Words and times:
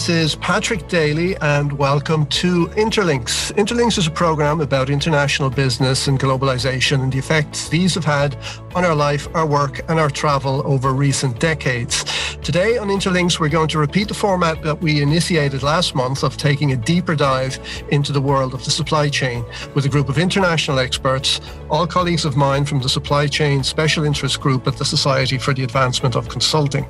This 0.00 0.08
is 0.08 0.34
Patrick 0.36 0.88
Daly, 0.88 1.36
and 1.42 1.74
welcome 1.74 2.24
to 2.28 2.68
Interlinks. 2.68 3.52
Interlinks 3.52 3.98
is 3.98 4.06
a 4.06 4.10
program 4.10 4.62
about 4.62 4.88
international 4.88 5.50
business 5.50 6.08
and 6.08 6.18
globalization 6.18 7.02
and 7.02 7.12
the 7.12 7.18
effects 7.18 7.68
these 7.68 7.96
have 7.96 8.06
had 8.06 8.34
on 8.74 8.86
our 8.86 8.94
life, 8.94 9.28
our 9.34 9.44
work, 9.44 9.82
and 9.90 10.00
our 10.00 10.08
travel 10.08 10.62
over 10.64 10.94
recent 10.94 11.38
decades. 11.38 12.02
Today 12.50 12.78
on 12.78 12.88
Interlinks, 12.88 13.38
we're 13.38 13.48
going 13.48 13.68
to 13.68 13.78
repeat 13.78 14.08
the 14.08 14.14
format 14.14 14.60
that 14.64 14.80
we 14.80 15.00
initiated 15.00 15.62
last 15.62 15.94
month 15.94 16.24
of 16.24 16.36
taking 16.36 16.72
a 16.72 16.76
deeper 16.76 17.14
dive 17.14 17.60
into 17.90 18.10
the 18.10 18.20
world 18.20 18.54
of 18.54 18.64
the 18.64 18.72
supply 18.72 19.08
chain 19.08 19.44
with 19.76 19.84
a 19.84 19.88
group 19.88 20.08
of 20.08 20.18
international 20.18 20.80
experts, 20.80 21.40
all 21.70 21.86
colleagues 21.86 22.24
of 22.24 22.36
mine 22.36 22.64
from 22.64 22.80
the 22.80 22.88
Supply 22.88 23.28
Chain 23.28 23.62
Special 23.62 24.02
Interest 24.04 24.40
Group 24.40 24.66
at 24.66 24.76
the 24.76 24.84
Society 24.84 25.38
for 25.38 25.54
the 25.54 25.62
Advancement 25.62 26.16
of 26.16 26.28
Consulting. 26.28 26.84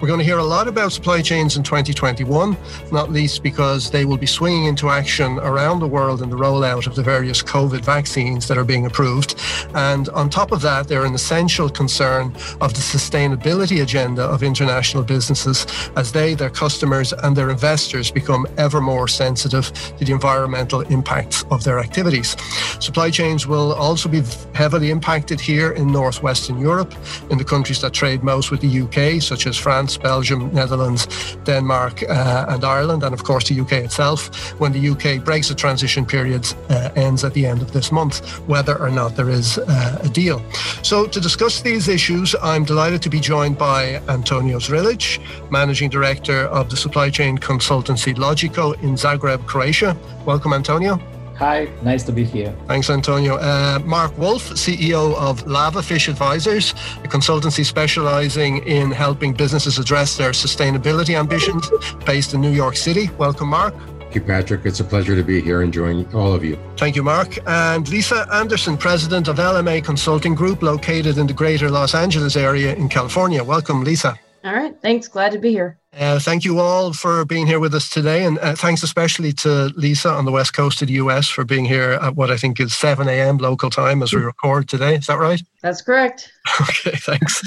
We're 0.00 0.08
going 0.08 0.20
to 0.20 0.24
hear 0.24 0.38
a 0.38 0.42
lot 0.44 0.68
about 0.68 0.90
supply 0.92 1.20
chains 1.20 1.58
in 1.58 1.64
2021, 1.64 2.56
not 2.90 3.12
least 3.12 3.42
because 3.42 3.90
they 3.90 4.06
will 4.06 4.16
be 4.16 4.24
swinging 4.24 4.64
into 4.64 4.88
action 4.88 5.38
around 5.40 5.80
the 5.80 5.86
world 5.86 6.22
in 6.22 6.30
the 6.30 6.36
rollout 6.36 6.86
of 6.86 6.94
the 6.94 7.02
various 7.02 7.42
COVID 7.42 7.84
vaccines 7.84 8.48
that 8.48 8.56
are 8.56 8.64
being 8.64 8.86
approved. 8.86 9.38
And 9.74 10.08
on 10.08 10.30
top 10.30 10.50
of 10.50 10.62
that, 10.62 10.88
they're 10.88 11.04
an 11.04 11.12
essential 11.12 11.68
concern 11.68 12.34
of 12.62 12.72
the 12.72 12.80
sustainability 12.80 13.82
agenda 13.82 14.22
of 14.22 14.42
international 14.42 14.93
international 14.94 15.04
businesses 15.04 15.66
as 15.96 16.12
they, 16.12 16.34
their 16.34 16.50
customers, 16.50 17.12
and 17.12 17.36
their 17.36 17.50
investors 17.50 18.10
become 18.10 18.46
ever 18.56 18.80
more 18.80 19.08
sensitive 19.08 19.72
to 19.98 20.04
the 20.04 20.12
environmental 20.12 20.82
impacts 20.82 21.44
of 21.50 21.62
their 21.64 21.78
activities. 21.78 22.36
Supply 22.80 23.10
chains 23.10 23.46
will 23.46 23.72
also 23.72 24.08
be 24.08 24.22
heavily 24.54 24.90
impacted 24.90 25.40
here 25.40 25.72
in 25.72 25.86
northwestern 25.92 26.58
Europe, 26.60 26.94
in 27.30 27.38
the 27.38 27.44
countries 27.44 27.80
that 27.80 27.92
trade 27.92 28.22
most 28.22 28.50
with 28.50 28.60
the 28.60 28.82
UK, 28.82 29.22
such 29.22 29.46
as 29.46 29.56
France, 29.56 29.98
Belgium, 29.98 30.52
Netherlands, 30.52 31.36
Denmark, 31.44 32.02
uh, 32.08 32.46
and 32.48 32.64
Ireland, 32.64 33.02
and 33.02 33.14
of 33.14 33.24
course 33.24 33.48
the 33.48 33.60
UK 33.60 33.72
itself, 33.84 34.30
when 34.60 34.72
the 34.72 34.88
UK 34.90 35.24
Brexit 35.24 35.56
transition 35.56 36.06
period 36.06 36.46
uh, 36.70 36.90
ends 36.96 37.24
at 37.24 37.34
the 37.34 37.46
end 37.46 37.62
of 37.62 37.72
this 37.72 37.90
month, 37.90 38.20
whether 38.48 38.76
or 38.78 38.90
not 38.90 39.16
there 39.16 39.30
is 39.30 39.58
uh, 39.58 39.98
a 40.02 40.08
deal. 40.08 40.40
So, 40.82 41.06
to 41.06 41.20
discuss 41.20 41.62
these 41.62 41.88
issues, 41.88 42.34
I'm 42.42 42.64
delighted 42.64 43.02
to 43.02 43.10
be 43.10 43.20
joined 43.20 43.58
by 43.58 44.00
Antonio 44.08 44.58
Zrilic, 44.84 45.50
Managing 45.50 45.88
Director 45.88 46.46
of 46.46 46.68
the 46.70 46.76
supply 46.76 47.10
chain 47.10 47.38
consultancy 47.38 48.14
Logico 48.14 48.74
in 48.82 48.94
Zagreb, 48.94 49.46
Croatia. 49.46 49.96
Welcome, 50.26 50.52
Antonio. 50.52 51.00
Hi, 51.36 51.68
nice 51.82 52.04
to 52.04 52.12
be 52.12 52.24
here. 52.24 52.54
Thanks, 52.68 52.90
Antonio. 52.90 53.36
Uh, 53.36 53.80
Mark 53.84 54.16
Wolf, 54.18 54.50
CEO 54.50 55.16
of 55.16 55.44
Lavafish 55.46 56.08
Advisors, 56.08 56.70
a 57.02 57.08
consultancy 57.08 57.64
specializing 57.64 58.58
in 58.68 58.92
helping 58.92 59.32
businesses 59.32 59.78
address 59.78 60.16
their 60.16 60.30
sustainability 60.30 61.18
ambitions, 61.18 61.68
based 62.06 62.34
in 62.34 62.40
New 62.40 62.52
York 62.52 62.76
City. 62.76 63.10
Welcome, 63.18 63.48
Mark. 63.48 63.74
Thank 63.98 64.14
you, 64.14 64.20
Patrick. 64.20 64.64
It's 64.64 64.78
a 64.78 64.84
pleasure 64.84 65.16
to 65.16 65.24
be 65.24 65.40
here 65.40 65.62
and 65.62 65.72
join 65.72 66.06
all 66.14 66.32
of 66.32 66.44
you. 66.44 66.56
Thank 66.76 66.94
you, 66.94 67.02
Mark. 67.02 67.36
And 67.48 67.88
Lisa 67.88 68.28
Anderson, 68.32 68.76
President 68.76 69.26
of 69.26 69.38
LMA 69.38 69.82
Consulting 69.82 70.36
Group, 70.36 70.62
located 70.62 71.18
in 71.18 71.26
the 71.26 71.32
greater 71.32 71.68
Los 71.68 71.96
Angeles 71.96 72.36
area 72.36 72.76
in 72.76 72.88
California. 72.88 73.42
Welcome, 73.42 73.82
Lisa. 73.82 74.16
All 74.44 74.52
right. 74.52 74.78
Thanks. 74.82 75.08
Glad 75.08 75.32
to 75.32 75.38
be 75.38 75.52
here. 75.52 75.78
Uh, 75.98 76.18
thank 76.18 76.44
you 76.44 76.58
all 76.58 76.92
for 76.92 77.24
being 77.24 77.46
here 77.46 77.58
with 77.58 77.72
us 77.74 77.88
today. 77.88 78.24
And 78.26 78.38
uh, 78.40 78.54
thanks 78.54 78.82
especially 78.82 79.32
to 79.32 79.72
Lisa 79.74 80.10
on 80.10 80.26
the 80.26 80.32
west 80.32 80.52
coast 80.52 80.82
of 80.82 80.88
the 80.88 80.94
US 80.94 81.28
for 81.28 81.44
being 81.44 81.64
here 81.64 81.92
at 82.02 82.14
what 82.14 82.30
I 82.30 82.36
think 82.36 82.60
is 82.60 82.76
7 82.76 83.08
a.m. 83.08 83.38
local 83.38 83.70
time 83.70 84.02
as 84.02 84.12
we 84.12 84.20
record 84.20 84.68
today. 84.68 84.96
Is 84.96 85.06
that 85.06 85.18
right? 85.18 85.40
That's 85.62 85.80
correct. 85.80 86.30
Okay, 86.60 86.96
thanks. 86.96 87.42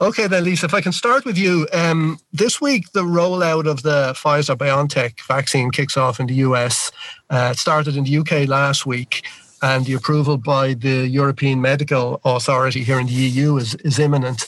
okay, 0.00 0.26
then, 0.26 0.44
Lisa, 0.44 0.64
if 0.64 0.72
I 0.72 0.80
can 0.80 0.92
start 0.92 1.26
with 1.26 1.36
you. 1.36 1.68
Um, 1.74 2.18
this 2.32 2.58
week, 2.58 2.90
the 2.92 3.02
rollout 3.02 3.68
of 3.68 3.82
the 3.82 4.14
Pfizer 4.16 4.56
BioNTech 4.56 5.20
vaccine 5.28 5.70
kicks 5.70 5.96
off 5.96 6.18
in 6.20 6.26
the 6.26 6.34
US. 6.36 6.90
Uh, 7.28 7.50
it 7.52 7.58
started 7.58 7.96
in 7.96 8.04
the 8.04 8.16
UK 8.16 8.48
last 8.48 8.86
week 8.86 9.24
and 9.62 9.84
the 9.84 9.94
approval 9.94 10.36
by 10.36 10.74
the 10.74 11.06
European 11.06 11.60
Medical 11.60 12.20
Authority 12.24 12.82
here 12.82 12.98
in 12.98 13.06
the 13.06 13.12
EU 13.12 13.56
is, 13.56 13.74
is 13.76 13.98
imminent. 13.98 14.46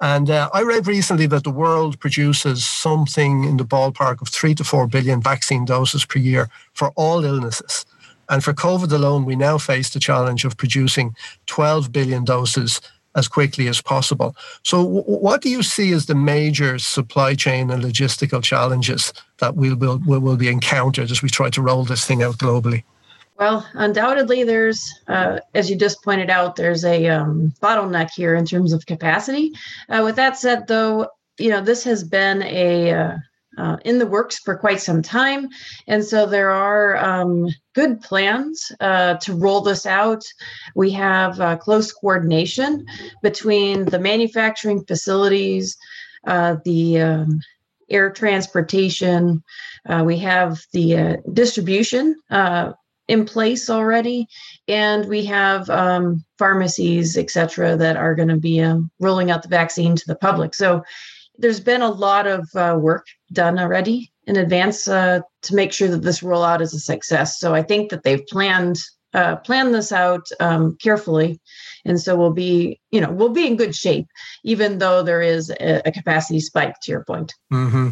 And 0.00 0.30
uh, 0.30 0.48
I 0.54 0.62
read 0.62 0.86
recently 0.86 1.26
that 1.26 1.44
the 1.44 1.50
world 1.50 1.98
produces 1.98 2.64
something 2.66 3.44
in 3.44 3.56
the 3.56 3.64
ballpark 3.64 4.22
of 4.22 4.28
three 4.28 4.54
to 4.54 4.64
four 4.64 4.86
billion 4.86 5.20
vaccine 5.20 5.64
doses 5.64 6.04
per 6.04 6.18
year 6.18 6.48
for 6.74 6.90
all 6.96 7.24
illnesses. 7.24 7.84
And 8.28 8.42
for 8.42 8.52
COVID 8.52 8.92
alone, 8.92 9.24
we 9.24 9.36
now 9.36 9.58
face 9.58 9.90
the 9.90 10.00
challenge 10.00 10.44
of 10.44 10.56
producing 10.56 11.14
12 11.46 11.92
billion 11.92 12.24
doses 12.24 12.80
as 13.14 13.28
quickly 13.28 13.68
as 13.68 13.82
possible. 13.82 14.34
So, 14.62 14.82
w- 14.82 15.02
what 15.04 15.42
do 15.42 15.50
you 15.50 15.62
see 15.62 15.92
as 15.92 16.06
the 16.06 16.14
major 16.14 16.78
supply 16.78 17.34
chain 17.34 17.70
and 17.70 17.82
logistical 17.82 18.42
challenges 18.42 19.12
that 19.38 19.54
we'll, 19.54 19.76
will, 19.76 19.98
will 19.98 20.36
be 20.36 20.48
encountered 20.48 21.10
as 21.10 21.20
we 21.20 21.28
try 21.28 21.50
to 21.50 21.60
roll 21.60 21.84
this 21.84 22.06
thing 22.06 22.22
out 22.22 22.38
globally? 22.38 22.84
Well, 23.42 23.68
undoubtedly, 23.72 24.44
there's, 24.44 24.88
uh, 25.08 25.40
as 25.52 25.68
you 25.68 25.74
just 25.74 26.04
pointed 26.04 26.30
out, 26.30 26.54
there's 26.54 26.84
a 26.84 27.08
um, 27.08 27.52
bottleneck 27.60 28.10
here 28.14 28.36
in 28.36 28.46
terms 28.46 28.72
of 28.72 28.86
capacity. 28.86 29.50
Uh, 29.88 30.02
with 30.04 30.14
that 30.14 30.36
said, 30.36 30.68
though, 30.68 31.08
you 31.40 31.50
know, 31.50 31.60
this 31.60 31.82
has 31.82 32.04
been 32.04 32.44
a 32.44 32.92
uh, 32.92 33.16
uh 33.58 33.78
in 33.84 33.98
the 33.98 34.06
works 34.06 34.38
for 34.38 34.56
quite 34.56 34.80
some 34.80 35.02
time. 35.02 35.48
And 35.88 36.04
so 36.04 36.24
there 36.24 36.52
are 36.52 36.96
um, 36.98 37.48
good 37.74 38.00
plans 38.00 38.70
uh, 38.78 39.14
to 39.14 39.34
roll 39.34 39.60
this 39.60 39.86
out. 39.86 40.22
We 40.76 40.92
have 40.92 41.40
uh, 41.40 41.56
close 41.56 41.90
coordination 41.90 42.86
between 43.24 43.86
the 43.86 43.98
manufacturing 43.98 44.84
facilities, 44.84 45.76
the 46.24 47.00
um, 47.00 47.40
air 47.90 48.12
transportation, 48.12 49.42
we 50.04 50.16
have 50.18 50.60
the 50.72 51.20
distribution 51.32 52.14
in 53.12 53.26
place 53.26 53.68
already. 53.68 54.26
And 54.68 55.06
we 55.06 55.24
have 55.26 55.68
um, 55.68 56.24
pharmacies 56.38 57.16
et 57.16 57.30
cetera 57.30 57.76
that 57.76 57.96
are 57.96 58.14
going 58.14 58.28
to 58.28 58.38
be 58.38 58.60
um, 58.60 58.90
rolling 59.00 59.30
out 59.30 59.42
the 59.42 59.48
vaccine 59.48 59.94
to 59.96 60.04
the 60.06 60.16
public. 60.16 60.54
So 60.54 60.82
there's 61.36 61.60
been 61.60 61.82
a 61.82 61.90
lot 61.90 62.26
of 62.26 62.48
uh, 62.54 62.76
work 62.78 63.06
done 63.32 63.58
already 63.58 64.12
in 64.26 64.36
advance 64.36 64.88
uh, 64.88 65.20
to 65.42 65.54
make 65.54 65.72
sure 65.72 65.88
that 65.88 66.02
this 66.02 66.20
rollout 66.20 66.60
is 66.60 66.72
a 66.74 66.80
success. 66.80 67.38
So 67.38 67.54
i 67.54 67.62
think 67.62 67.90
that 67.90 68.02
they've 68.02 68.26
planned 68.26 68.78
uh, 69.14 69.36
plan 69.36 69.72
this 69.72 69.92
out 69.92 70.26
um, 70.40 70.76
carefully. 70.80 71.40
And 71.84 72.00
so 72.00 72.16
we'll 72.16 72.32
be 72.32 72.80
you 72.90 73.00
know 73.00 73.10
we'll 73.10 73.30
be 73.30 73.46
in 73.46 73.56
good 73.56 73.74
shape 73.74 74.06
even 74.44 74.78
though 74.78 75.02
there 75.02 75.20
is 75.20 75.50
a, 75.50 75.82
a 75.84 75.92
capacity 75.92 76.40
spike 76.40 76.76
to 76.82 76.92
your 76.92 77.04
point. 77.04 77.34
Mm-hmm. 77.52 77.90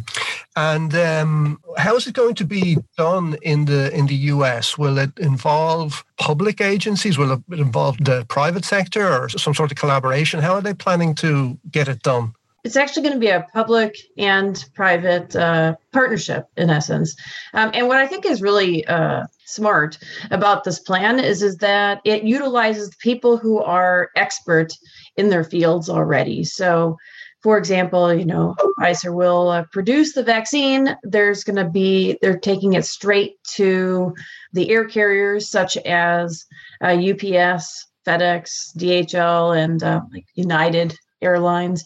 and 0.56 0.94
um, 0.94 1.60
how 1.76 1.96
is 1.96 2.06
it 2.06 2.14
going 2.14 2.34
to 2.36 2.44
be 2.44 2.78
done 2.96 3.36
in 3.42 3.64
the 3.64 3.92
in 3.94 4.06
the 4.06 4.16
us 4.16 4.78
will 4.78 4.98
it 4.98 5.18
involve 5.18 6.04
public 6.18 6.60
agencies? 6.60 7.18
Will 7.18 7.32
it 7.32 7.42
involve 7.58 7.96
the 7.98 8.24
private 8.28 8.64
sector 8.64 9.06
or 9.08 9.28
some 9.28 9.54
sort 9.54 9.72
of 9.72 9.76
collaboration? 9.76 10.40
How 10.40 10.54
are 10.54 10.62
they 10.62 10.74
planning 10.74 11.14
to 11.16 11.58
get 11.70 11.88
it 11.88 12.02
done 12.02 12.34
it's 12.64 12.76
actually 12.76 13.02
going 13.02 13.14
to 13.14 13.20
be 13.20 13.28
a 13.28 13.46
public 13.52 13.96
and 14.18 14.64
private 14.74 15.34
uh, 15.34 15.74
partnership 15.92 16.46
in 16.56 16.70
essence. 16.70 17.14
Um, 17.54 17.70
and 17.74 17.88
what 17.88 17.98
i 17.98 18.06
think 18.06 18.26
is 18.26 18.42
really 18.42 18.86
uh, 18.86 19.24
smart 19.44 19.98
about 20.30 20.64
this 20.64 20.78
plan 20.78 21.18
is 21.18 21.42
is 21.42 21.56
that 21.56 22.00
it 22.04 22.22
utilizes 22.22 22.94
people 22.96 23.36
who 23.36 23.58
are 23.58 24.10
expert 24.16 24.72
in 25.16 25.28
their 25.28 25.44
fields 25.44 25.88
already. 25.88 26.44
So 26.44 26.96
for 27.42 27.56
example 27.56 28.12
you 28.12 28.24
know 28.24 28.54
pfizer 28.78 29.14
will 29.14 29.48
uh, 29.48 29.64
produce 29.72 30.12
the 30.12 30.22
vaccine. 30.22 30.96
There's 31.02 31.44
going 31.44 31.56
to 31.56 31.68
be 31.68 32.18
they're 32.20 32.38
taking 32.38 32.74
it 32.74 32.84
straight 32.84 33.42
to 33.54 34.14
the 34.52 34.70
air 34.70 34.84
carriers 34.84 35.50
such 35.50 35.76
as 35.78 36.46
uh, 36.82 36.96
ups 36.96 37.86
fedex 38.06 38.74
dhl 38.76 39.56
and 39.56 39.82
uh, 39.82 40.00
like 40.12 40.24
united 40.34 40.96
airlines 41.22 41.84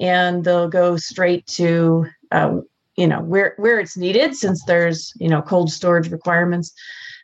and 0.00 0.44
they'll 0.44 0.68
go 0.68 0.96
straight 0.96 1.46
to 1.46 2.06
um, 2.32 2.64
you 2.96 3.06
know 3.06 3.20
where 3.20 3.54
where 3.58 3.78
it's 3.78 3.96
needed 3.96 4.34
since 4.34 4.64
there's 4.64 5.12
you 5.16 5.28
know 5.28 5.42
cold 5.42 5.70
storage 5.70 6.10
requirements 6.10 6.72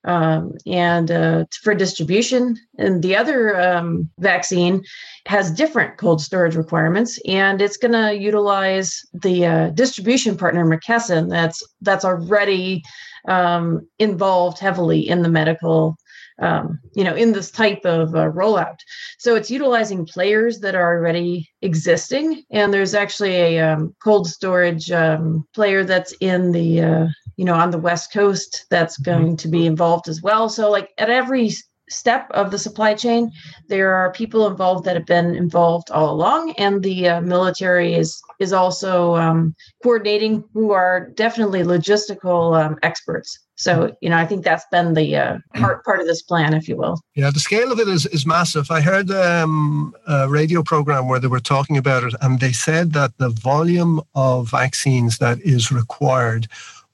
um, 0.04 0.52
and 0.66 1.10
uh, 1.10 1.44
for 1.62 1.74
distribution. 1.74 2.56
And 2.78 3.02
the 3.02 3.16
other 3.16 3.60
um, 3.60 4.10
vaccine 4.18 4.82
has 5.26 5.50
different 5.50 5.98
cold 5.98 6.20
storage 6.20 6.56
requirements 6.56 7.20
and 7.28 7.60
it's 7.62 7.76
going 7.76 7.92
to 7.92 8.16
utilize 8.16 9.00
the 9.12 9.46
uh, 9.46 9.68
distribution 9.70 10.36
partner 10.36 10.64
mckesson 10.64 11.30
that's 11.30 11.62
that's 11.80 12.04
already 12.04 12.82
um, 13.28 13.86
involved 14.00 14.58
heavily 14.58 15.08
in 15.08 15.22
the 15.22 15.28
medical 15.28 15.96
um, 16.40 16.78
you 16.94 17.04
know, 17.04 17.14
in 17.14 17.32
this 17.32 17.50
type 17.50 17.84
of 17.84 18.14
uh, 18.14 18.30
rollout. 18.30 18.78
So 19.18 19.34
it's 19.34 19.50
utilizing 19.50 20.06
players 20.06 20.60
that 20.60 20.74
are 20.74 20.96
already 20.96 21.48
existing, 21.62 22.42
and 22.50 22.72
there's 22.72 22.94
actually 22.94 23.36
a 23.36 23.60
um, 23.60 23.94
cold 24.02 24.26
storage 24.26 24.90
um, 24.90 25.46
player 25.54 25.84
that's 25.84 26.12
in 26.20 26.52
the, 26.52 26.80
uh, 26.80 27.06
you 27.36 27.44
know, 27.44 27.54
on 27.54 27.70
the 27.70 27.78
west 27.78 28.12
coast 28.12 28.66
that's 28.70 29.00
mm-hmm. 29.00 29.10
going 29.10 29.36
to 29.38 29.48
be 29.48 29.66
involved 29.66 30.08
as 30.08 30.22
well. 30.22 30.48
So 30.48 30.70
like 30.70 30.90
at 30.98 31.10
every 31.10 31.50
step 31.92 32.30
of 32.30 32.50
the 32.50 32.58
supply 32.58 32.94
chain. 32.94 33.30
There 33.68 33.94
are 33.94 34.12
people 34.12 34.46
involved 34.46 34.84
that 34.84 34.96
have 34.96 35.06
been 35.06 35.34
involved 35.34 35.90
all 35.90 36.10
along, 36.12 36.54
and 36.58 36.82
the 36.82 37.08
uh, 37.08 37.20
military 37.20 37.94
is 37.94 38.20
is 38.38 38.52
also 38.52 39.14
um, 39.16 39.54
coordinating, 39.82 40.44
who 40.52 40.72
are 40.72 41.10
definitely 41.14 41.62
logistical 41.62 42.60
um, 42.60 42.78
experts. 42.82 43.38
So, 43.54 43.94
you 44.00 44.10
know, 44.10 44.16
I 44.16 44.26
think 44.26 44.44
that's 44.44 44.66
been 44.72 44.94
the 44.94 45.14
uh, 45.14 45.38
part 45.54 45.84
part 45.84 46.00
of 46.00 46.06
this 46.06 46.22
plan, 46.22 46.52
if 46.54 46.66
you 46.66 46.76
will. 46.76 47.00
Yeah, 47.14 47.30
the 47.30 47.38
scale 47.38 47.70
of 47.70 47.78
it 47.78 47.86
is, 47.86 48.06
is 48.06 48.26
massive. 48.26 48.70
I 48.70 48.80
heard 48.80 49.10
um, 49.10 49.94
a 50.08 50.28
radio 50.28 50.62
program 50.62 51.06
where 51.06 51.20
they 51.20 51.28
were 51.28 51.38
talking 51.38 51.76
about 51.76 52.02
it, 52.02 52.14
and 52.20 52.40
they 52.40 52.52
said 52.52 52.92
that 52.94 53.18
the 53.18 53.28
volume 53.28 54.00
of 54.14 54.50
vaccines 54.50 55.18
that 55.18 55.40
is 55.42 55.70
required 55.70 56.48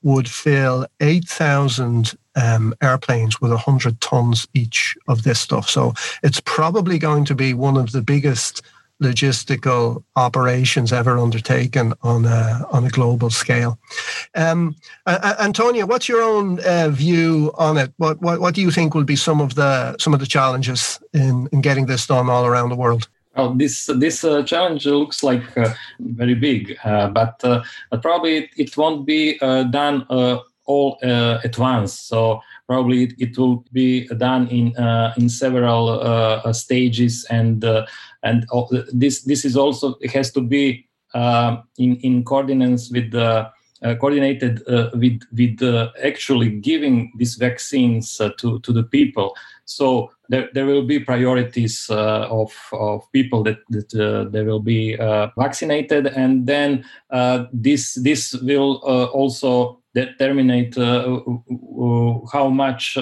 would 0.08 0.28
fill 0.28 0.86
8,000 1.00 2.16
um, 2.34 2.74
airplanes 2.80 3.42
with 3.42 3.50
100 3.50 4.00
tons 4.00 4.48
each 4.54 4.96
of 5.06 5.22
this 5.22 5.38
stuff. 5.38 5.68
So 5.68 5.92
it's 6.22 6.40
probably 6.40 6.98
going 6.98 7.26
to 7.26 7.34
be 7.34 7.52
one 7.52 7.76
of 7.76 7.92
the 7.92 8.00
biggest 8.00 8.62
logistical 9.02 10.02
operations 10.16 10.94
ever 10.94 11.18
undertaken 11.18 11.92
on 12.02 12.24
a, 12.24 12.66
on 12.70 12.86
a 12.86 12.88
global 12.88 13.28
scale. 13.28 13.78
Um, 14.34 14.76
uh, 15.04 15.34
Antonio, 15.40 15.84
what's 15.84 16.08
your 16.08 16.22
own 16.22 16.58
uh, 16.60 16.88
view 16.88 17.52
on 17.58 17.76
it? 17.76 17.92
What, 17.98 18.22
what, 18.22 18.40
what 18.40 18.54
do 18.54 18.62
you 18.62 18.70
think 18.70 18.94
will 18.94 19.04
be 19.04 19.14
some 19.14 19.42
of 19.42 19.56
the 19.56 19.94
some 19.98 20.14
of 20.14 20.20
the 20.20 20.26
challenges 20.26 20.98
in, 21.12 21.48
in 21.52 21.60
getting 21.60 21.84
this 21.84 22.06
done 22.06 22.30
all 22.30 22.46
around 22.46 22.70
the 22.70 22.76
world? 22.76 23.08
Well, 23.38 23.54
this 23.54 23.86
this 23.86 24.24
uh, 24.24 24.42
challenge 24.42 24.84
looks 24.84 25.22
like 25.22 25.56
uh, 25.56 25.72
very 26.00 26.34
big, 26.34 26.76
uh, 26.82 27.08
but 27.08 27.40
uh, 27.44 27.62
probably 28.02 28.38
it, 28.38 28.50
it, 28.56 28.76
won't 28.76 29.06
be 29.06 29.38
done 29.38 30.04
all 30.64 30.98
at 31.02 31.56
once. 31.56 31.92
So 32.00 32.40
probably 32.66 33.04
it, 33.04 33.12
it, 33.18 33.38
will 33.38 33.64
be 33.72 34.08
done 34.08 34.48
in 34.48 34.74
in 35.16 35.28
several 35.28 36.52
stages 36.52 37.26
and 37.30 37.64
and 38.24 38.44
this 38.92 39.22
this 39.22 39.44
is 39.44 39.56
also 39.56 39.94
it 40.00 40.10
has 40.10 40.32
to 40.32 40.40
be 40.40 40.88
uh, 41.14 41.58
in 41.78 41.94
in 42.02 42.24
coordinates 42.24 42.90
with 42.90 43.12
the 43.12 43.48
uh, 43.82 43.94
coordinated 43.94 44.68
uh, 44.68 44.90
with 44.94 45.22
with 45.32 45.62
actually 46.04 46.50
giving 46.50 47.12
these 47.16 47.36
vaccines 47.36 48.20
uh, 48.20 48.30
to 48.38 48.58
to 48.60 48.72
the 48.72 48.82
people. 48.82 49.36
So 49.64 50.10
there, 50.28 50.48
there 50.52 50.66
will 50.66 50.84
be 50.84 51.00
priorities 51.00 51.88
uh, 51.90 52.28
of 52.30 52.52
of 52.72 53.10
people 53.12 53.42
that 53.44 53.58
that 53.70 53.94
uh, 53.94 54.30
they 54.30 54.42
will 54.42 54.60
be 54.60 54.96
vaccinated, 55.36 56.06
and 56.06 56.46
then 56.46 56.84
this 57.52 57.94
this 57.94 58.34
will 58.34 58.76
also 59.12 59.80
determine 59.94 60.72
how 62.32 62.48
much 62.48 62.96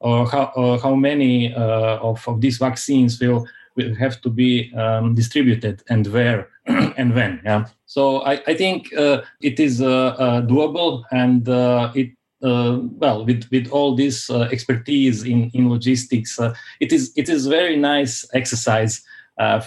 or 0.00 0.26
how 0.26 0.78
how 0.82 0.94
many 0.94 1.52
of 1.54 2.26
of 2.28 2.40
these 2.40 2.58
vaccines 2.58 3.20
will 3.20 3.46
will 3.76 3.94
have 3.94 4.20
to 4.20 4.30
be 4.30 4.72
um, 4.74 5.14
distributed 5.14 5.82
and 5.88 6.06
where 6.08 6.48
and 6.96 7.14
when. 7.14 7.40
Yeah. 7.44 7.66
So 7.86 8.22
I, 8.22 8.42
I 8.46 8.54
think 8.54 8.92
uh, 8.96 9.22
it 9.40 9.60
is 9.60 9.80
uh, 9.80 10.16
uh, 10.18 10.42
doable 10.42 11.04
and 11.10 11.48
uh, 11.48 11.92
it 11.94 12.10
uh, 12.10 12.23
well 12.44 13.24
with 13.24 13.48
with 13.50 13.68
all 13.70 13.96
this 13.96 14.30
uh, 14.30 14.48
expertise 14.52 15.22
in 15.24 15.50
in 15.54 15.68
logistics, 15.68 16.38
it 16.80 16.92
is 16.92 17.12
it 17.16 17.28
is 17.28 17.46
very 17.46 17.76
nice 17.76 18.26
exercise. 18.34 19.02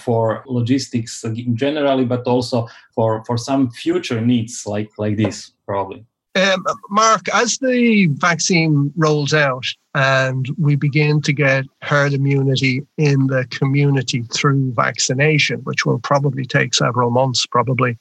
for 0.05 0.43
logistics 0.45 1.25
generally, 1.53 2.05
but 2.05 2.23
also 2.25 2.67
for, 2.95 3.21
for 3.25 3.37
some 3.37 3.69
future 3.69 4.21
needs 4.21 4.65
like 4.65 4.89
like 4.97 5.17
this, 5.17 5.51
probably. 5.65 6.05
Um, 6.37 6.63
Mark, 6.89 7.27
as 7.33 7.57
the 7.57 8.07
vaccine 8.11 8.93
rolls 8.95 9.33
out 9.33 9.65
and 9.95 10.47
we 10.59 10.75
begin 10.75 11.19
to 11.23 11.33
get 11.33 11.65
herd 11.81 12.13
immunity 12.13 12.85
in 12.97 13.25
the 13.27 13.47
community 13.49 14.21
through 14.31 14.71
vaccination, 14.73 15.61
which 15.61 15.85
will 15.85 15.97
probably 15.99 16.45
take 16.45 16.75
several 16.75 17.09
months, 17.09 17.47
probably 17.47 17.97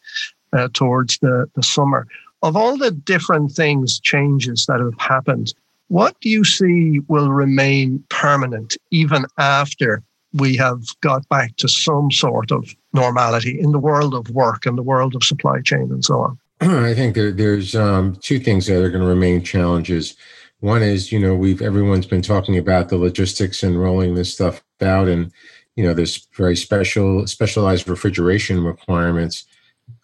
uh, 0.53 0.69
towards 0.75 1.19
the, 1.21 1.47
the 1.55 1.63
summer, 1.63 2.07
of 2.43 2.57
all 2.57 2.77
the 2.77 2.91
different 2.91 3.53
things, 3.53 4.01
changes 4.01 4.67
that 4.67 4.81
have 4.81 4.99
happened, 4.99 5.55
what 5.89 6.21
do 6.21 6.29
you 6.29 6.45
see 6.45 7.01
will 7.09 7.31
remain 7.31 8.05
permanent 8.09 8.77
even 8.91 9.25
after 9.39 10.03
we 10.33 10.57
have 10.57 10.83
got 11.01 11.27
back 11.29 11.57
to 11.57 11.69
some 11.69 12.11
sort 12.11 12.51
of 12.51 12.75
normality 12.93 13.59
in 13.59 13.73
the 13.73 13.79
world 13.79 14.15
of 14.15 14.29
work 14.31 14.67
and 14.67 14.77
the 14.77 14.83
world 14.83 15.15
of 15.15 15.25
supply 15.25 15.61
chain 15.61 15.89
and 15.91 16.05
so 16.05 16.21
on? 16.21 16.39
I 16.61 16.95
think 16.95 17.15
there, 17.15 17.33
there's 17.33 17.75
um, 17.75 18.17
two 18.17 18.39
things 18.39 18.67
that 18.67 18.83
are 18.83 18.91
going 18.91 19.03
to 19.03 19.09
remain 19.09 19.43
challenges. 19.43 20.17
One 20.61 20.83
is, 20.83 21.13
you 21.13 21.19
know, 21.19 21.35
we've 21.35 21.63
everyone's 21.63 22.07
been 22.07 22.23
talking 22.23 22.57
about 22.59 22.89
the 22.89 22.97
logistics 22.97 23.63
and 23.63 23.81
rolling 23.81 24.15
this 24.15 24.33
stuff 24.33 24.65
out, 24.81 25.07
and 25.07 25.31
you 25.77 25.85
know, 25.85 25.93
there's 25.93 26.27
very 26.35 26.57
special 26.57 27.27
specialized 27.27 27.89
refrigeration 27.89 28.65
requirements. 28.65 29.45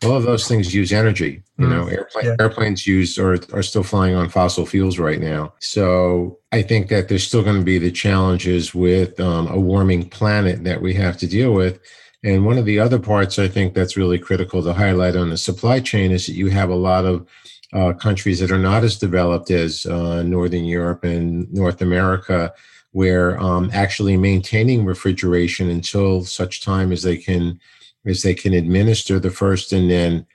All 0.05 0.17
of 0.17 0.25
those 0.25 0.49
things 0.49 0.75
use 0.75 0.93
energy. 0.93 1.43
You 1.59 1.69
know, 1.69 1.85
mm, 1.85 1.93
airplane, 1.93 2.25
yeah. 2.25 2.37
airplanes 2.41 2.87
use 2.87 3.19
or 3.19 3.39
are 3.53 3.63
still 3.63 3.85
flying 3.85 4.17
on 4.17 4.29
fossil 4.29 4.67
fuels 4.67 4.99
right 4.99 5.21
now. 5.21 5.55
So 5.61 6.39
I 6.51 6.63
think 6.63 6.89
that 6.89 7.09
there's 7.09 7.27
still 7.27 7.45
going 7.45 7.59
to 7.59 7.65
be 7.65 7.79
the 7.79 7.93
challenges 7.93 8.75
with 8.75 9.21
um, 9.21 9.47
a 9.47 9.61
warming 9.61 10.09
planet 10.09 10.65
that 10.65 10.83
we 10.83 10.93
have 10.95 11.17
to 11.19 11.29
deal 11.29 11.53
with 11.53 11.79
and 12.25 12.47
one 12.47 12.59
of 12.59 12.65
the 12.65 12.79
other 12.79 12.99
parts 12.99 13.39
I 13.39 13.49
think 13.49 13.75
that's 13.75 13.97
really 13.97 14.19
critical 14.19 14.63
to 14.63 14.73
highlight 14.73 15.17
on 15.17 15.31
the 15.31 15.37
supply 15.37 15.81
chain 15.81 16.13
is 16.13 16.27
that 16.27 16.35
you 16.35 16.49
have 16.51 16.71
a 16.71 16.75
lot 16.75 17.05
of 17.05 17.27
uh, 17.73 17.93
countries 17.95 18.39
that 18.41 18.53
are 18.53 18.59
not 18.59 18.85
as 18.85 18.99
developed 18.99 19.51
as 19.51 19.87
uh, 19.87 20.23
Northern 20.23 20.65
Europe 20.65 21.05
and 21.05 21.53
North 21.53 21.83
America, 21.83 22.53
where 22.93 23.41
um, 23.41 23.71
actually 23.73 24.17
maintaining 24.17 24.85
refrigeration 24.85 25.71
until 25.71 26.25
such 26.25 26.63
time 26.63 26.93
as 26.93 27.03
they 27.03 27.17
can 27.17 27.59
as 28.07 28.23
they 28.23 28.35
can 28.35 28.53
administer 28.53 29.19
the 29.19 29.31
first 29.31 29.73
and 29.73 29.91
then 29.91 30.27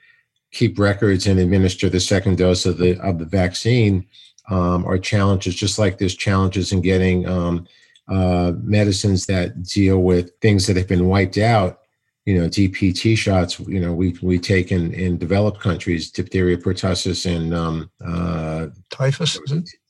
keep 0.52 0.78
records 0.78 1.26
and 1.26 1.38
administer 1.38 1.88
the 1.88 2.00
second 2.00 2.38
dose 2.38 2.64
of 2.66 2.78
the 2.78 2.98
of 3.00 3.18
the 3.18 3.24
vaccine 3.24 4.06
um, 4.48 4.84
are 4.86 4.98
challenges. 4.98 5.54
Just 5.54 5.78
like 5.78 5.98
there's 5.98 6.16
challenges 6.16 6.72
in 6.72 6.80
getting 6.80 7.28
um, 7.28 7.66
uh, 8.08 8.52
medicines 8.62 9.26
that 9.26 9.62
deal 9.62 9.98
with 9.98 10.30
things 10.40 10.66
that 10.66 10.76
have 10.76 10.88
been 10.88 11.06
wiped 11.06 11.38
out. 11.38 11.80
You 12.24 12.38
know, 12.38 12.48
DPT 12.48 13.16
shots. 13.16 13.58
You 13.60 13.80
know, 13.80 13.94
we 13.94 14.14
we 14.22 14.38
take 14.38 14.70
in 14.70 14.92
in 14.92 15.16
developed 15.16 15.60
countries, 15.60 16.10
diphtheria, 16.10 16.58
pertussis, 16.58 17.24
and 17.24 17.54
um, 17.54 17.90
uh, 18.04 18.66
typhus, 18.90 19.38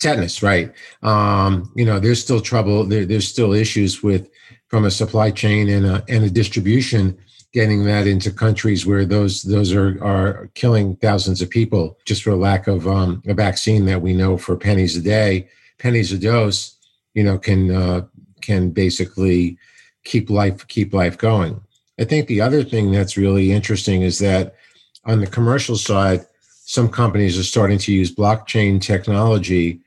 tetanus. 0.00 0.40
Right. 0.40 0.72
Um, 1.02 1.72
you 1.74 1.84
know, 1.84 1.98
there's 1.98 2.22
still 2.22 2.40
trouble. 2.40 2.84
There, 2.84 3.04
there's 3.04 3.26
still 3.26 3.52
issues 3.52 4.04
with 4.04 4.30
from 4.68 4.84
a 4.84 4.90
supply 4.90 5.32
chain 5.32 5.68
and 5.68 5.84
a 5.84 6.04
and 6.08 6.24
a 6.24 6.30
distribution 6.30 7.18
getting 7.52 7.84
that 7.84 8.06
into 8.06 8.30
countries 8.30 8.84
where 8.84 9.04
those 9.04 9.42
those 9.42 9.72
are 9.72 10.02
are 10.02 10.50
killing 10.54 10.96
thousands 10.96 11.40
of 11.40 11.48
people 11.48 11.98
just 12.04 12.22
for 12.22 12.34
lack 12.34 12.66
of 12.66 12.86
um, 12.86 13.22
a 13.26 13.34
vaccine 13.34 13.86
that 13.86 14.02
we 14.02 14.12
know 14.12 14.36
for 14.36 14.56
pennies 14.56 14.96
a 14.96 15.00
day, 15.00 15.48
pennies 15.78 16.12
a 16.12 16.18
dose 16.18 16.76
you 17.14 17.24
know 17.24 17.38
can 17.38 17.70
uh, 17.70 18.02
can 18.40 18.70
basically 18.70 19.56
keep 20.04 20.30
life 20.30 20.66
keep 20.68 20.92
life 20.92 21.16
going. 21.18 21.60
I 21.98 22.04
think 22.04 22.28
the 22.28 22.40
other 22.40 22.62
thing 22.62 22.92
that's 22.92 23.16
really 23.16 23.50
interesting 23.52 24.02
is 24.02 24.18
that 24.18 24.54
on 25.04 25.20
the 25.20 25.26
commercial 25.26 25.76
side, 25.76 26.24
some 26.64 26.88
companies 26.88 27.38
are 27.38 27.44
starting 27.44 27.78
to 27.78 27.92
use 27.92 28.14
blockchain 28.14 28.80
technology 28.80 29.80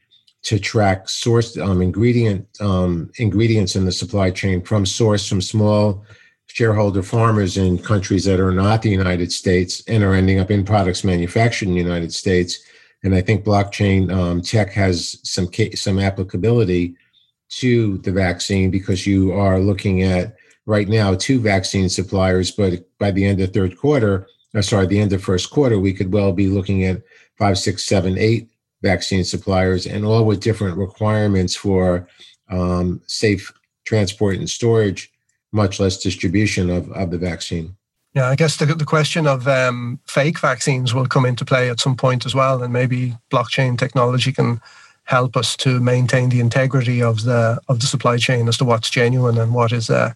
to 0.44 0.58
track 0.60 1.08
source 1.08 1.58
um, 1.58 1.82
ingredient 1.82 2.48
um, 2.60 3.12
ingredients 3.18 3.76
in 3.76 3.86
the 3.86 3.92
supply 3.92 4.32
chain 4.32 4.62
from 4.62 4.86
source 4.86 5.28
from 5.28 5.42
small 5.42 6.04
shareholder 6.54 7.02
farmers 7.02 7.56
in 7.56 7.78
countries 7.78 8.26
that 8.26 8.40
are 8.40 8.52
not 8.52 8.82
the 8.82 8.90
United 8.90 9.32
States 9.32 9.82
and 9.88 10.04
are 10.04 10.14
ending 10.14 10.40
up 10.40 10.52
in 10.52 10.66
products 10.66 11.04
manufactured 11.04 11.70
in 11.70 11.74
the 11.74 11.80
United 11.82 12.14
States. 12.14 12.60
And 13.04 13.16
I 13.16 13.22
think 13.22 13.46
blockchain 13.46 14.12
um, 14.14 14.42
tech 14.42 14.70
has 14.72 15.18
some 15.24 15.50
some 15.76 15.98
applicability 15.98 16.96
to 17.60 17.98
the 18.00 18.12
vaccine 18.12 18.70
because 18.70 19.08
you 19.08 19.32
are 19.32 19.60
looking 19.60 20.04
at 20.04 20.36
right 20.66 20.90
now 20.90 21.16
two 21.16 21.40
vaccine 21.40 21.90
suppliers, 21.90 22.52
but 22.52 22.86
by 23.00 23.12
the 23.12 23.26
end 23.26 23.40
of 23.40 23.54
third 23.54 23.78
quarter, 23.78 24.28
uh, 24.54 24.62
sorry, 24.62 24.88
the 24.88 25.00
end 25.00 25.14
of 25.14 25.24
first 25.24 25.50
quarter, 25.52 25.80
we 25.80 25.94
could 25.94 26.14
well 26.14 26.34
be 26.34 26.48
looking 26.48 26.84
at 26.84 27.02
five, 27.38 27.58
six, 27.58 27.86
seven, 27.86 28.18
eight 28.18 28.50
vaccine 28.82 29.24
suppliers, 29.24 29.88
and 29.88 30.06
all 30.06 30.26
with 30.26 30.42
different 30.42 30.78
requirements 30.78 31.56
for 31.56 32.08
um, 32.50 33.02
safe 33.08 33.52
transport 33.86 34.38
and 34.38 34.50
storage, 34.50 35.11
much 35.52 35.80
less 35.80 35.98
distribution 35.98 36.70
of, 36.70 36.92
of 36.92 37.12
the 37.12 37.18
vaccine. 37.18 37.76
Yeah, 38.14 38.28
I 38.28 38.36
guess 38.36 38.58
the, 38.58 38.66
the 38.66 38.86
question 38.86 39.26
of 39.26 39.48
um, 39.48 40.00
fake 40.06 40.40
vaccines 40.40 40.94
will 40.94 41.06
come 41.08 41.26
into 41.26 41.46
play 41.46 41.70
at 41.70 41.80
some 41.80 41.96
point 41.96 42.26
as 42.26 42.36
well, 42.36 42.62
and 42.62 42.74
maybe 42.74 43.16
blockchain 43.32 43.78
technology 43.78 44.34
can 44.34 44.60
help 45.06 45.36
us 45.36 45.56
to 45.58 45.80
maintain 45.80 46.30
the 46.30 46.40
integrity 46.40 47.02
of 47.02 47.24
the 47.24 47.60
of 47.68 47.80
the 47.80 47.88
supply 47.88 48.18
chain 48.18 48.48
as 48.48 48.58
to 48.58 48.66
what's 48.66 48.90
genuine 48.90 49.38
and 49.38 49.54
what 49.54 49.72
is 49.72 49.90
uh, 49.90 50.14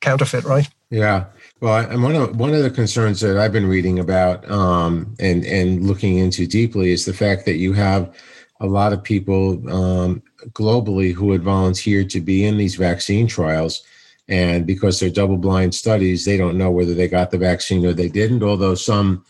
counterfeit, 0.00 0.44
right? 0.44 0.68
Yeah. 0.90 1.26
Well, 1.60 1.88
and 1.88 2.02
one 2.02 2.14
of 2.14 2.36
one 2.36 2.54
of 2.54 2.62
the 2.62 2.70
concerns 2.70 3.20
that 3.20 3.38
I've 3.38 3.52
been 3.52 3.68
reading 3.68 3.98
about 3.98 4.48
um, 4.50 5.14
and 5.18 5.44
and 5.44 5.86
looking 5.86 6.18
into 6.18 6.46
deeply 6.46 6.92
is 6.92 7.04
the 7.04 7.14
fact 7.14 7.44
that 7.44 7.56
you 7.56 7.72
have 7.74 8.14
a 8.60 8.66
lot 8.66 8.92
of 8.92 9.02
people 9.02 9.68
um, 9.70 10.22
globally 10.50 11.12
who 11.12 11.32
had 11.32 11.42
volunteered 11.42 12.10
to 12.10 12.20
be 12.20 12.44
in 12.44 12.56
these 12.56 12.76
vaccine 12.76 13.26
trials. 13.26 13.82
And 14.28 14.66
because 14.66 14.98
they're 14.98 15.10
double 15.10 15.36
blind 15.36 15.74
studies, 15.74 16.24
they 16.24 16.36
don't 16.36 16.56
know 16.56 16.70
whether 16.70 16.94
they 16.94 17.08
got 17.08 17.30
the 17.30 17.38
vaccine 17.38 17.84
or 17.84 17.92
they 17.92 18.08
didn't. 18.08 18.42
Although 18.42 18.74
some, 18.74 19.24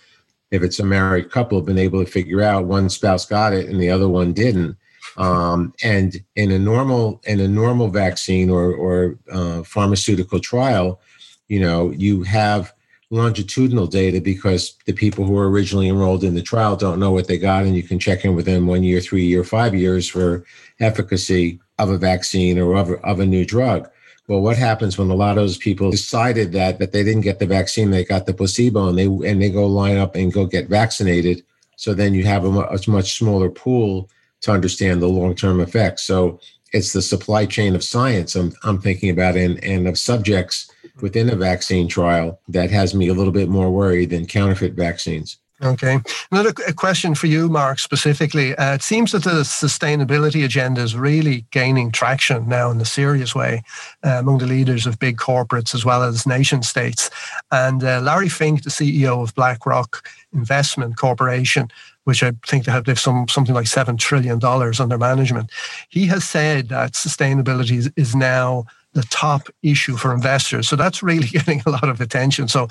if 0.51 0.63
it's 0.63 0.79
a 0.79 0.85
married 0.85 1.31
couple, 1.31 1.59
have 1.59 1.67
been 1.67 1.79
able 1.79 2.05
to 2.05 2.11
figure 2.11 2.43
out 2.43 2.67
one 2.67 2.89
spouse 2.89 3.27
got 3.27 3.53
it 3.53 3.69
and 3.69 3.81
the 3.81 3.91
other 3.91 4.09
one 4.09 4.33
didn't. 4.33 4.77
Um, 5.17 5.75
and 5.83 6.17
in 6.37 6.51
a 6.51 6.59
normal 6.59 7.21
in 7.25 7.41
a 7.41 7.49
normal 7.49 7.89
vaccine 7.89 8.51
or 8.51 8.73
or 8.75 9.19
uh, 9.31 9.63
pharmaceutical 9.63 10.41
trial, 10.41 11.01
you 11.49 11.61
know, 11.61 11.91
you 11.91 12.23
have 12.25 12.73
longitudinal 13.11 13.87
data 13.87 14.21
because 14.21 14.75
the 14.87 14.93
people 14.93 15.25
who 15.25 15.33
were 15.33 15.51
originally 15.51 15.89
enrolled 15.89 16.25
in 16.25 16.35
the 16.35 16.43
trial 16.43 16.75
don't 16.75 16.99
know 16.99 17.13
what 17.13 17.29
they 17.29 17.39
got, 17.39 17.65
and 17.65 17.77
you 17.77 17.83
can 17.83 17.99
check 17.99 18.25
in 18.25 18.35
with 18.35 18.47
them 18.47 18.67
one 18.67 18.83
year, 18.83 19.01
three 19.01 19.25
year, 19.25 19.45
five 19.45 19.75
years 19.75 20.09
for 20.09 20.45
efficacy 20.81 21.61
of 21.79 21.91
a 21.91 21.99
vaccine 21.99 22.59
or 22.59 22.75
of, 22.75 22.91
of 23.05 23.21
a 23.21 23.27
new 23.27 23.45
drug. 23.45 23.89
Well, 24.27 24.41
what 24.41 24.57
happens 24.57 24.97
when 24.97 25.11
a 25.11 25.15
lot 25.15 25.37
of 25.37 25.43
those 25.43 25.59
people 25.59 25.91
decided 25.91 26.53
that 26.53 26.79
that 26.79 26.93
they 26.93 27.05
didn't 27.05 27.23
get 27.23 27.39
the 27.39 27.47
vaccine, 27.47 27.91
they 27.91 28.05
got 28.05 28.25
the 28.25 28.33
placebo, 28.33 28.89
and 28.89 28.99
they 28.99 29.05
and 29.05 29.43
they 29.43 29.51
go 29.51 29.67
line 29.67 29.99
up 29.99 30.15
and 30.15 30.33
go 30.33 30.47
get 30.47 30.69
vaccinated? 30.69 31.43
So 31.77 31.93
then 31.93 32.15
you 32.15 32.25
have 32.25 32.45
a, 32.45 32.49
a 32.49 32.79
much 32.89 33.19
smaller 33.19 33.51
pool 33.51 34.09
to 34.43 34.53
understand 34.53 35.03
the 35.03 35.09
long 35.09 35.35
term 35.35 35.61
effects. 35.61 36.03
So 36.03 36.41
it's 36.73 36.93
the 36.93 37.03
supply 37.03 37.47
chain 37.47 37.75
of 37.75 37.85
science 37.85 38.35
I'm, 38.35 38.53
I'm 38.65 38.81
thinking 38.81 39.11
about 39.11 39.37
and, 39.37 39.63
and 39.63 39.87
of 39.87 39.99
subjects 39.99 40.71
within 41.01 41.31
a 41.31 41.37
vaccine 41.37 41.89
trial 41.89 42.41
that 42.49 42.71
has 42.71 42.95
me 42.95 43.09
a 43.09 43.15
little 43.15 43.33
bit 43.33 43.49
more 43.49 43.71
worried 43.71 44.11
than 44.11 44.27
counterfeit 44.27 44.75
vaccines. 44.75 45.39
Okay. 45.65 45.99
Another 46.31 46.53
question 46.53 47.15
for 47.15 47.27
you, 47.27 47.49
Mark, 47.49 47.79
specifically. 47.79 48.55
Uh, 48.57 48.75
it 48.75 48.83
seems 48.83 49.13
that 49.13 49.25
the 49.25 49.43
sustainability 49.45 50.45
agenda 50.45 50.83
is 50.83 50.95
really 50.95 51.47
gaining 51.53 51.91
traction 51.91 52.47
now 52.47 52.71
in 52.71 52.79
a 52.81 52.85
serious 52.85 53.35
way 53.35 53.63
uh, 54.05 54.19
among 54.21 54.39
the 54.39 54.47
leaders 54.47 54.87
of 54.87 54.99
big 54.99 55.17
corporates 55.17 55.75
as 55.75 55.83
well 55.83 56.03
as 56.03 56.27
nation 56.27 56.63
states. 56.63 57.09
And 57.51 57.83
uh, 57.83 58.01
Larry 58.03 58.29
Fink, 58.29 58.63
the 58.63 58.71
CEO 58.71 59.23
of 59.23 59.35
BlackRock 59.35 60.07
Investment 60.35 60.99
Corporation, 60.99 61.71
which 62.05 62.23
I 62.23 62.33
think 62.47 62.67
they 62.67 62.73
have, 62.73 62.99
some 62.99 63.27
something 63.29 63.55
like 63.55 63.67
seven 63.67 63.97
trillion 63.97 64.39
dollars 64.39 64.81
under 64.81 64.99
management. 64.99 65.51
He 65.89 66.07
has 66.07 66.25
said 66.25 66.69
that 66.69 66.93
sustainability 66.93 67.91
is 67.97 68.15
now 68.15 68.67
the 68.95 69.03
top 69.11 69.49
issue 69.63 69.97
for 69.97 70.13
investors. 70.13 70.69
So 70.69 70.77
that's 70.77 71.03
really 71.03 71.27
getting 71.33 71.63
a 71.67 71.71
lot 71.71 71.89
of 71.89 72.01
attention. 72.01 72.49
So, 72.49 72.69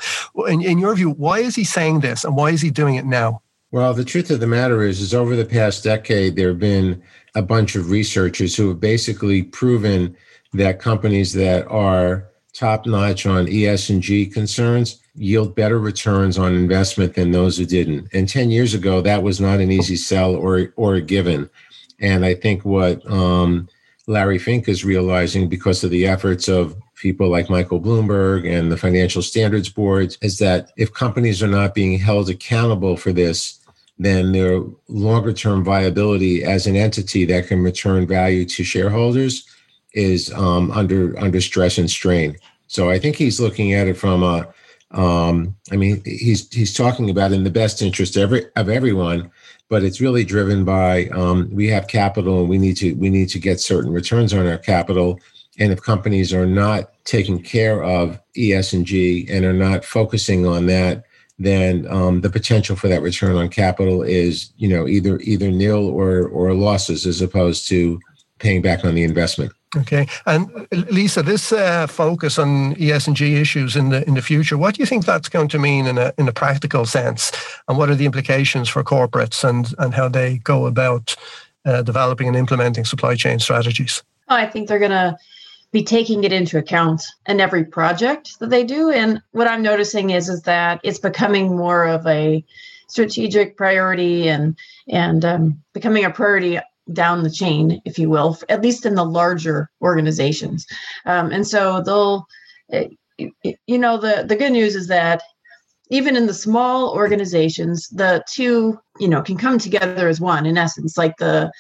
in, 0.47 0.61
in 0.61 0.79
your 0.79 0.95
view, 0.95 1.11
why 1.11 1.39
is 1.39 1.55
he 1.55 1.63
saying 1.63 1.99
this, 1.99 2.23
and 2.23 2.35
why 2.35 2.51
is 2.51 2.61
he 2.61 2.71
doing 2.71 2.95
it 2.95 3.05
now? 3.05 3.41
Well, 3.71 3.93
the 3.93 4.05
truth 4.05 4.29
of 4.29 4.39
the 4.39 4.47
matter 4.47 4.83
is, 4.83 5.01
is 5.01 5.13
over 5.15 5.35
the 5.35 5.45
past 5.45 5.83
decade, 5.83 6.35
there 6.35 6.49
have 6.49 6.59
been 6.59 7.01
a 7.33 7.41
bunch 7.41 7.75
of 7.75 7.89
researchers 7.89 8.55
who 8.55 8.69
have 8.69 8.79
basically 8.79 9.41
proven 9.41 10.15
that 10.53 10.79
companies 10.79 11.33
that 11.33 11.67
are 11.67 12.29
top 12.53 12.85
notch 12.85 13.25
on 13.25 13.47
ESG 13.47 14.31
concerns 14.31 15.01
yield 15.15 15.55
better 15.55 15.79
returns 15.79 16.37
on 16.37 16.55
investment 16.55 17.15
than 17.15 17.31
those 17.31 17.57
who 17.57 17.65
didn't. 17.65 18.07
And 18.13 18.29
10 18.29 18.51
years 18.51 18.73
ago, 18.73 19.01
that 19.01 19.23
was 19.23 19.41
not 19.41 19.59
an 19.59 19.71
easy 19.71 19.95
sell 19.95 20.35
or, 20.35 20.71
or 20.75 20.95
a 20.95 21.01
given. 21.01 21.49
And 21.99 22.25
I 22.25 22.35
think 22.35 22.65
what 22.65 23.03
um, 23.09 23.67
Larry 24.07 24.37
Fink 24.37 24.67
is 24.67 24.83
realizing 24.83 25.47
because 25.47 25.83
of 25.83 25.91
the 25.91 26.05
efforts 26.05 26.47
of 26.47 26.75
people 26.95 27.29
like 27.29 27.49
Michael 27.49 27.79
Bloomberg 27.79 28.49
and 28.49 28.71
the 28.71 28.77
financial 28.77 29.21
standards 29.21 29.69
boards 29.69 30.17
is 30.21 30.37
that 30.39 30.71
if 30.77 30.93
companies 30.93 31.41
are 31.41 31.47
not 31.47 31.73
being 31.73 31.97
held 31.97 32.29
accountable 32.29 32.97
for 32.97 33.13
this, 33.13 33.59
then 33.97 34.31
their 34.31 34.61
longer 34.89 35.31
term 35.31 35.63
viability 35.63 36.43
as 36.43 36.67
an 36.67 36.75
entity 36.75 37.25
that 37.25 37.47
can 37.47 37.63
return 37.63 38.05
value 38.05 38.45
to 38.45 38.63
shareholders 38.63 39.47
is 39.93 40.33
um, 40.33 40.71
under 40.71 41.17
under 41.19 41.39
stress 41.39 41.77
and 41.77 41.89
strain. 41.89 42.35
So 42.67 42.89
I 42.89 42.99
think 42.99 43.15
he's 43.15 43.39
looking 43.39 43.73
at 43.73 43.87
it 43.87 43.95
from 43.95 44.23
a 44.23 44.47
um, 44.93 45.55
I 45.71 45.75
mean, 45.75 46.03
he's 46.05 46.51
he's 46.53 46.73
talking 46.73 47.09
about 47.09 47.31
in 47.31 47.43
the 47.43 47.49
best 47.49 47.81
interest 47.81 48.15
of 48.15 48.23
every 48.23 48.45
of 48.55 48.69
everyone, 48.69 49.31
but 49.73 49.83
it's 49.83 49.99
really 49.99 50.23
driven 50.23 50.63
by 50.63 51.07
um, 51.07 51.49
we 51.51 51.67
have 51.67 51.87
capital 51.87 52.41
and 52.41 52.47
we 52.47 52.59
need 52.59 52.77
to 52.77 52.93
we 52.93 53.09
need 53.09 53.27
to 53.27 53.39
get 53.39 53.59
certain 53.59 53.91
returns 53.91 54.31
on 54.31 54.45
our 54.45 54.59
capital. 54.59 55.19
And 55.57 55.71
if 55.71 55.81
companies 55.81 56.31
are 56.31 56.45
not 56.45 56.91
taking 57.05 57.41
care 57.41 57.83
of 57.83 58.21
ES 58.37 58.73
and 58.73 58.87
and 58.91 59.43
are 59.43 59.51
not 59.51 59.83
focusing 59.83 60.45
on 60.45 60.67
that, 60.67 61.05
then 61.39 61.87
um, 61.89 62.21
the 62.21 62.29
potential 62.29 62.75
for 62.75 62.87
that 62.87 63.01
return 63.01 63.35
on 63.35 63.49
capital 63.49 64.03
is 64.03 64.53
you 64.57 64.69
know 64.69 64.87
either 64.87 65.17
either 65.21 65.49
nil 65.49 65.87
or 65.87 66.27
or 66.27 66.53
losses 66.53 67.07
as 67.07 67.23
opposed 67.23 67.67
to 67.69 67.99
paying 68.37 68.61
back 68.61 68.85
on 68.85 68.93
the 68.93 69.03
investment. 69.03 69.51
Okay, 69.75 70.07
and 70.27 70.67
Lisa, 70.71 71.23
this 71.23 71.51
uh, 71.51 71.87
focus 71.87 72.37
on 72.37 72.75
ESG 72.75 73.39
issues 73.41 73.75
in 73.75 73.89
the 73.89 74.07
in 74.07 74.13
the 74.13 74.21
future, 74.21 74.57
what 74.57 74.75
do 74.75 74.81
you 74.81 74.85
think 74.85 75.05
that's 75.05 75.29
going 75.29 75.47
to 75.47 75.57
mean 75.57 75.87
in 75.87 75.97
a 75.97 76.13
in 76.17 76.27
a 76.27 76.31
practical 76.31 76.85
sense, 76.85 77.31
and 77.67 77.77
what 77.77 77.89
are 77.89 77.95
the 77.95 78.05
implications 78.05 78.69
for 78.69 78.83
corporates 78.83 79.43
and 79.47 79.73
and 79.79 79.95
how 79.95 80.07
they 80.07 80.37
go 80.37 80.67
about 80.67 81.15
uh, 81.65 81.81
developing 81.81 82.27
and 82.27 82.37
implementing 82.37 82.85
supply 82.85 83.15
chain 83.15 83.39
strategies? 83.39 84.03
Oh, 84.29 84.35
I 84.35 84.47
think 84.47 84.67
they're 84.67 84.79
going 84.79 84.91
to 84.91 85.17
be 85.71 85.83
taking 85.83 86.23
it 86.23 86.31
into 86.31 86.59
account 86.59 87.03
in 87.27 87.41
every 87.41 87.65
project 87.65 88.39
that 88.39 88.51
they 88.51 88.63
do, 88.63 88.91
and 88.91 89.21
what 89.31 89.47
I'm 89.47 89.63
noticing 89.63 90.11
is 90.11 90.29
is 90.29 90.43
that 90.43 90.81
it's 90.83 90.99
becoming 90.99 91.57
more 91.57 91.85
of 91.85 92.05
a 92.05 92.45
strategic 92.87 93.57
priority 93.57 94.29
and 94.29 94.55
and 94.87 95.25
um, 95.25 95.63
becoming 95.73 96.05
a 96.05 96.11
priority 96.11 96.59
down 96.91 97.23
the 97.23 97.31
chain, 97.31 97.81
if 97.85 97.97
you 97.97 98.09
will, 98.09 98.37
at 98.49 98.61
least 98.61 98.85
in 98.85 98.95
the 98.95 99.05
larger 99.05 99.69
organizations. 99.81 100.65
Um, 101.05 101.31
and 101.31 101.47
so 101.47 101.81
they'll, 101.81 102.25
eh, 102.71 102.89
you 103.17 103.77
know, 103.77 103.97
the 103.97 104.25
the 104.27 104.35
good 104.35 104.51
news 104.51 104.75
is 104.75 104.87
that 104.87 105.21
even 105.89 106.15
in 106.15 106.25
the 106.25 106.33
small 106.33 106.93
organizations, 106.93 107.87
the 107.89 108.23
two, 108.29 108.79
you 108.99 109.07
know, 109.07 109.21
can 109.21 109.37
come 109.37 109.59
together 109.59 110.07
as 110.07 110.19
one. 110.19 110.45
In 110.45 110.57
essence, 110.57 110.97
like 110.97 111.15
the 111.17 111.51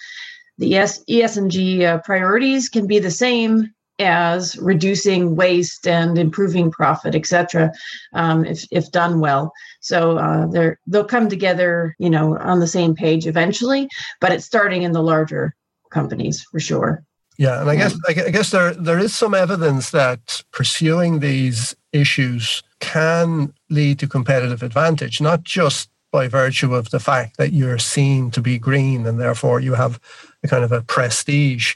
the 0.57 0.75
ES, 0.75 1.03
ESG 1.09 1.81
uh, 1.81 1.97
priorities 1.99 2.69
can 2.69 2.87
be 2.87 2.99
the 2.99 3.11
same 3.11 3.72
as 3.99 4.57
reducing 4.57 5.35
waste 5.35 5.87
and 5.87 6.17
improving 6.17 6.71
profit, 6.71 7.15
etc. 7.15 7.71
Um, 8.13 8.45
if 8.45 8.65
if 8.71 8.91
done 8.91 9.19
well. 9.19 9.53
So 9.81 10.17
uh, 10.17 10.47
they're 10.47 10.79
they'll 10.87 11.05
come 11.05 11.29
together, 11.29 11.95
you 11.99 12.09
know, 12.09 12.37
on 12.37 12.59
the 12.59 12.67
same 12.67 12.95
page 12.95 13.27
eventually. 13.27 13.87
But 14.19 14.31
it's 14.31 14.45
starting 14.45 14.83
in 14.83 14.93
the 14.93 15.03
larger 15.03 15.55
companies 15.91 16.41
for 16.41 16.59
sure. 16.59 17.03
Yeah, 17.37 17.61
and 17.61 17.69
I 17.69 17.75
guess 17.75 17.97
I 18.07 18.13
guess 18.13 18.51
there 18.51 18.73
there 18.73 18.99
is 18.99 19.15
some 19.15 19.33
evidence 19.33 19.91
that 19.91 20.43
pursuing 20.51 21.19
these 21.19 21.75
issues 21.91 22.63
can 22.79 23.53
lead 23.69 23.99
to 23.99 24.07
competitive 24.07 24.61
advantage, 24.61 25.21
not 25.21 25.43
just 25.43 25.89
by 26.11 26.27
virtue 26.27 26.75
of 26.75 26.91
the 26.91 26.99
fact 26.99 27.37
that 27.37 27.53
you're 27.53 27.79
seen 27.79 28.29
to 28.29 28.41
be 28.41 28.59
green 28.59 29.07
and 29.07 29.19
therefore 29.19 29.59
you 29.59 29.73
have 29.73 29.99
a 30.43 30.47
kind 30.47 30.63
of 30.63 30.71
a 30.71 30.83
prestige 30.83 31.73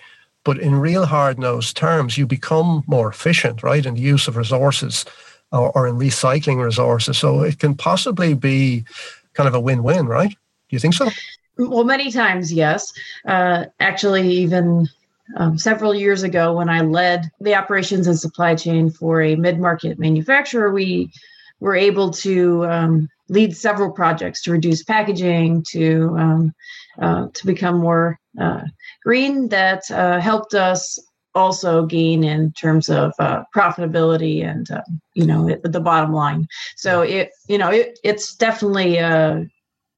but 0.48 0.60
in 0.60 0.76
real 0.76 1.06
hard 1.06 1.38
nosed 1.38 1.76
terms, 1.76 2.18
you 2.18 2.26
become 2.26 2.82
more 2.88 3.10
efficient, 3.10 3.64
right, 3.64 3.86
in 3.86 3.96
the 3.96 4.00
use 4.00 4.30
of 4.30 4.38
resources 4.38 5.04
or, 5.52 5.74
or, 5.74 5.90
in 5.90 5.96
recycling 5.96 6.64
resources. 6.64 7.18
So 7.18 7.42
it 7.42 7.60
can 7.60 7.76
possibly 7.76 8.34
be 8.34 8.86
kind 9.34 9.50
of 9.50 9.54
a 9.54 9.60
win 9.60 9.84
win, 9.84 10.08
right? 10.08 10.30
Do 10.30 10.70
you 10.70 10.80
think 10.80 10.94
so? 10.94 11.10
Well, 11.58 11.84
many 11.84 12.14
times, 12.14 12.54
yes. 12.54 12.94
Uh, 13.28 13.66
actually, 13.82 14.26
even 14.30 14.88
um, 15.36 15.58
several 15.58 15.94
years 15.94 16.24
ago, 16.24 16.54
when 16.54 16.70
I 16.70 16.80
led 16.80 17.30
the 17.42 17.56
operations 17.56 18.08
and 18.08 18.18
supply 18.18 18.56
chain 18.56 18.90
for 18.90 19.22
a 19.22 19.36
mid 19.36 19.60
market 19.60 20.00
manufacturer, 20.00 20.72
we 20.72 21.12
were 21.60 21.76
able 21.76 22.12
to 22.12 22.66
um, 22.68 23.10
lead 23.28 23.58
several 23.58 23.92
projects 23.92 24.44
to 24.44 24.52
reduce 24.54 24.82
packaging, 24.82 25.66
to 25.72 26.16
um, 26.18 26.56
uh, 27.02 27.28
to 27.34 27.46
become 27.46 27.80
more 27.80 28.18
green 29.04 29.50
that 29.50 29.90
uh, 29.92 30.20
helped 30.20 30.54
us 30.54 31.00
also 31.36 31.86
gain 31.86 32.24
in 32.24 32.52
terms 32.54 32.90
of 32.90 33.14
uh, 33.20 33.44
profitability 33.56 34.44
and 34.44 34.72
uh, 34.72 34.82
you 35.14 35.26
know 35.26 35.48
it, 35.48 35.62
the 35.64 35.80
bottom 35.80 36.14
line. 36.14 36.48
So 36.76 37.02
it 37.02 37.32
you 37.48 37.58
know 37.58 37.70
it, 37.70 38.00
it's 38.04 38.36
definitely 38.36 39.00
uh, 39.00 39.44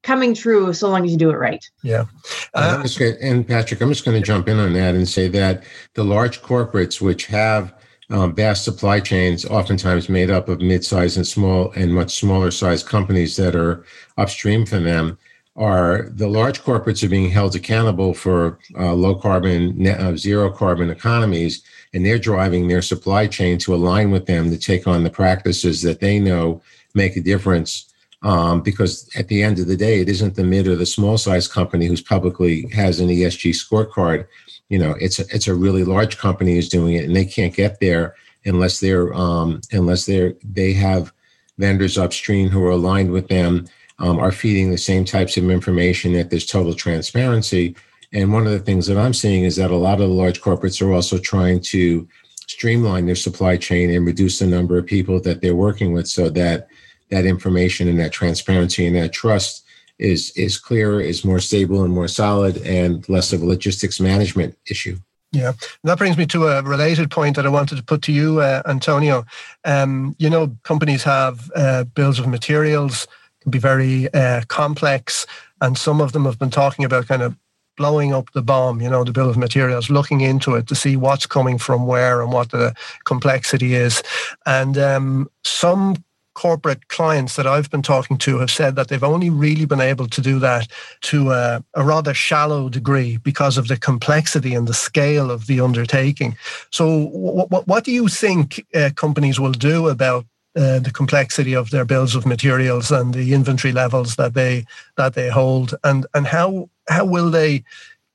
coming 0.04 0.34
true 0.34 0.74
so 0.74 0.90
long 0.90 1.06
as 1.06 1.12
you 1.12 1.18
do 1.18 1.30
it 1.30 1.38
right. 1.38 1.64
Yeah. 1.84 2.06
Uh, 2.54 2.84
gonna, 2.84 3.18
and 3.22 3.48
patrick 3.48 3.82
i'm 3.82 3.90
just 3.90 4.06
going 4.06 4.20
to 4.20 4.26
jump 4.26 4.48
in 4.48 4.58
on 4.58 4.74
that 4.74 4.96
and 4.96 5.08
say 5.08 5.28
that 5.28 5.64
the 5.94 6.04
large 6.04 6.42
corporates 6.42 7.00
which 7.00 7.28
have 7.28 7.74
um, 8.10 8.34
vast 8.34 8.64
supply 8.64 9.00
chains 9.00 9.46
oftentimes 9.46 10.10
made 10.10 10.32
up 10.32 10.50
of 10.50 10.62
mid-sized 10.62 11.18
and 11.18 11.28
small 11.28 11.72
and 11.74 11.94
much 11.94 12.16
smaller 12.16 12.50
sized 12.50 12.88
companies 12.88 13.36
that 13.36 13.56
are 13.56 13.86
upstream 14.18 14.66
from 14.66 14.84
them 14.84 15.18
are 15.60 16.10
the 16.14 16.28
large 16.28 16.62
corporates 16.62 17.04
are 17.04 17.10
being 17.10 17.30
held 17.30 17.54
accountable 17.54 18.14
for 18.14 18.58
uh, 18.80 18.94
low 18.94 19.14
carbon, 19.14 19.78
net, 19.78 20.00
uh, 20.00 20.16
zero 20.16 20.50
carbon 20.50 20.90
economies, 20.90 21.62
and 21.94 22.06
they're 22.06 22.18
driving 22.18 22.68
their 22.68 22.82
supply 22.82 23.28
chain 23.28 23.58
to 23.60 23.76
align 23.76 24.10
with 24.10 24.26
them 24.26 24.50
to 24.50 24.58
take 24.58 24.88
on 24.88 25.04
the 25.04 25.10
practices 25.10 25.82
that 25.82 26.00
they 26.00 26.18
know 26.18 26.62
make 26.96 27.18
a 27.18 27.22
difference. 27.22 27.94
Um, 28.22 28.62
because 28.62 29.10
at 29.16 29.28
the 29.28 29.44
end 29.44 29.60
of 29.60 29.68
the 29.68 29.78
day, 29.78 30.02
it 30.02 30.10
isn't 30.10 30.36
the 30.36 30.44
mid 30.44 30.68
or 30.68 30.76
the 30.76 30.86
small 30.86 31.18
size 31.18 31.48
company 31.48 31.86
who's 31.88 32.02
publicly 32.02 32.68
has 32.70 33.00
an 33.00 33.10
ESG 33.10 33.52
scorecard. 33.52 34.28
you 34.70 34.80
know 34.80 34.96
it's 35.00 35.20
a, 35.20 35.26
it's 35.36 35.48
a 35.48 35.56
really 35.56 35.84
large 35.84 36.18
company 36.18 36.58
is 36.58 36.70
doing 36.70 36.96
it 36.96 37.06
and 37.06 37.16
they 37.16 37.26
can't 37.26 37.54
get 37.54 37.80
there 37.80 38.16
unless 38.46 38.80
they're 38.80 39.14
um, 39.14 39.62
unless 39.72 40.06
they're 40.06 40.34
they 40.44 40.74
have 40.74 41.14
vendors 41.58 41.98
upstream 41.98 42.50
who 42.50 42.64
are 42.64 42.72
aligned 42.72 43.12
with 43.12 43.28
them 43.28 43.66
um, 44.00 44.20
are 44.20 44.32
feeding 44.32 44.72
the 44.72 44.78
same 44.78 45.06
types 45.06 45.38
of 45.38 45.50
information 45.50 46.14
that 46.14 46.30
there's 46.30 46.46
total 46.46 46.74
transparency 46.74 47.76
and 48.12 48.34
one 48.34 48.46
of 48.46 48.52
the 48.52 48.60
things 48.60 48.88
that 48.88 48.98
i'm 48.98 49.14
seeing 49.14 49.44
is 49.44 49.56
that 49.56 49.72
a 49.72 49.76
lot 49.76 50.02
of 50.02 50.10
the 50.10 50.16
large 50.16 50.42
corporates 50.42 50.82
are 50.86 50.94
also 50.94 51.18
trying 51.18 51.60
to 51.60 52.08
streamline 52.48 53.06
their 53.06 53.16
supply 53.16 53.56
chain 53.56 53.92
and 53.92 54.06
reduce 54.06 54.40
the 54.40 54.48
number 54.48 54.78
of 54.78 54.86
people 54.86 55.22
that 55.22 55.42
they're 55.42 55.56
working 55.56 55.94
with 55.94 56.08
so 56.08 56.30
that 56.30 56.68
that 57.10 57.26
information 57.26 57.88
and 57.88 58.00
that 58.00 58.12
transparency 58.12 58.88
and 58.88 58.96
that 58.96 59.14
trust 59.14 59.66
is 60.00 60.32
is 60.36 60.58
clearer, 60.58 61.02
is 61.02 61.26
more 61.26 61.40
stable 61.40 61.84
and 61.84 61.94
more 61.94 62.08
solid, 62.08 62.58
and 62.66 63.08
less 63.10 63.34
of 63.34 63.42
a 63.42 63.46
logistics 63.46 64.00
management 64.00 64.58
issue. 64.70 64.98
Yeah, 65.32 65.52
that 65.84 66.00
brings 66.00 66.18
me 66.18 66.26
to 66.28 66.48
a 66.48 66.64
related 66.64 67.12
point 67.12 67.36
that 67.36 67.46
I 67.46 67.50
wanted 67.50 67.76
to 67.76 67.84
put 67.84 68.02
to 68.04 68.12
you, 68.12 68.40
uh, 68.40 68.64
Antonio. 68.66 69.26
Um, 69.64 70.16
you 70.18 70.30
know, 70.30 70.58
companies 70.64 71.04
have 71.04 71.52
uh, 71.56 71.84
bills 71.84 72.18
of 72.18 72.28
materials 72.28 73.08
be 73.50 73.60
very 73.60 74.14
uh, 74.14 74.42
complex, 74.48 75.26
and 75.62 75.78
some 75.78 76.02
of 76.02 76.12
them 76.12 76.26
have 76.26 76.40
been 76.40 76.50
talking 76.50 76.86
about 76.86 77.08
kind 77.08 77.22
of 77.22 77.36
blowing 77.78 78.14
up 78.14 78.30
the 78.34 78.42
bomb, 78.42 78.82
you 78.82 78.90
know, 78.90 79.04
the 79.06 79.12
bill 79.14 79.30
of 79.30 79.38
materials, 79.38 79.90
looking 79.90 80.20
into 80.22 80.54
it 80.56 80.68
to 80.68 80.76
see 80.76 80.98
what's 80.98 81.26
coming 81.26 81.58
from 81.58 81.88
where 81.88 82.22
and 82.22 82.34
what 82.34 82.52
the 82.52 82.76
complexity 83.06 83.74
is. 83.74 84.04
And 84.46 84.78
um, 84.78 85.32
some 85.46 86.04
corporate 86.40 86.88
clients 86.88 87.36
that 87.36 87.46
I've 87.46 87.70
been 87.70 87.82
talking 87.82 88.18
to 88.20 88.40
have 88.40 88.52
said 88.52 88.76
that 88.76 88.88
they've 88.88 89.04
only 89.04 89.30
really 89.30 89.66
been 89.66 89.82
able 89.82 90.08
to 90.08 90.22
do 90.22 90.40
that 90.40 90.68
to 91.02 91.32
a, 91.32 91.64
a 91.74 91.84
rather 91.84 92.14
shallow 92.14 92.70
degree 92.70 93.18
because 93.18 93.58
of 93.58 93.68
the 93.68 93.78
complexity 93.78 94.54
and 94.56 94.68
the 94.68 94.74
scale 94.74 95.32
of 95.32 95.48
the 95.48 95.60
undertaking. 95.60 96.38
So, 96.72 97.08
what, 97.08 97.68
what 97.68 97.84
do 97.84 97.92
you 97.92 98.08
think 98.08 98.66
uh, 98.74 98.92
companies 98.96 99.40
will 99.40 99.52
do 99.52 99.90
about 99.90 100.26
uh, 100.56 100.80
the 100.80 100.92
complexity 100.92 101.56
of 101.56 101.70
their 101.70 101.86
bills 101.86 102.16
of 102.16 102.26
materials 102.26 102.92
and 102.92 103.14
the 103.14 103.34
inventory 103.34 103.72
levels 103.72 104.16
that 104.16 104.34
they 104.34 104.66
that 104.98 105.14
they 105.14 105.30
hold, 105.30 105.76
and 105.84 106.06
and 106.14 106.28
how 106.28 106.70
how 106.90 107.06
will 107.06 107.30
they 107.30 107.64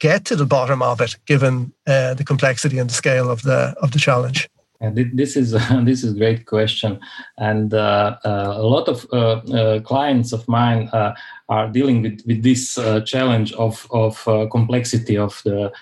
get 0.00 0.24
to 0.24 0.36
the 0.36 0.46
bottom 0.46 0.82
of 0.82 1.00
it, 1.00 1.16
given 1.26 1.72
uh, 1.86 2.14
the 2.14 2.24
complexity 2.24 2.78
and 2.78 2.90
the 2.90 2.94
scale 2.94 3.30
of 3.30 3.42
the 3.42 3.74
of 3.80 3.92
the 3.92 3.98
challenge? 3.98 4.48
this 4.92 5.36
is 5.36 5.52
this 5.84 6.04
is 6.04 6.14
a 6.14 6.18
great 6.18 6.46
question, 6.46 6.98
and 7.38 7.72
uh, 7.74 8.16
uh, 8.24 8.54
a 8.56 8.62
lot 8.62 8.88
of 8.88 9.06
uh, 9.12 9.16
uh 9.16 9.80
clients 9.80 10.32
of 10.32 10.46
mine 10.48 10.88
uh, 10.92 11.14
are 11.48 11.68
dealing 11.68 12.02
with 12.02 12.22
with 12.26 12.42
this 12.42 12.78
uh, 12.78 13.00
challenge 13.00 13.52
of 13.54 13.86
of 13.90 14.24
complexity 14.50 15.16
of 15.16 15.40
the 15.44 15.72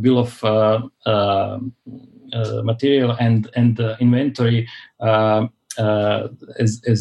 bill 0.00 0.18
of 0.18 0.42
material 2.64 3.16
and 3.18 3.50
and 3.56 3.80
inventory 4.00 4.68
uh, 5.80 6.28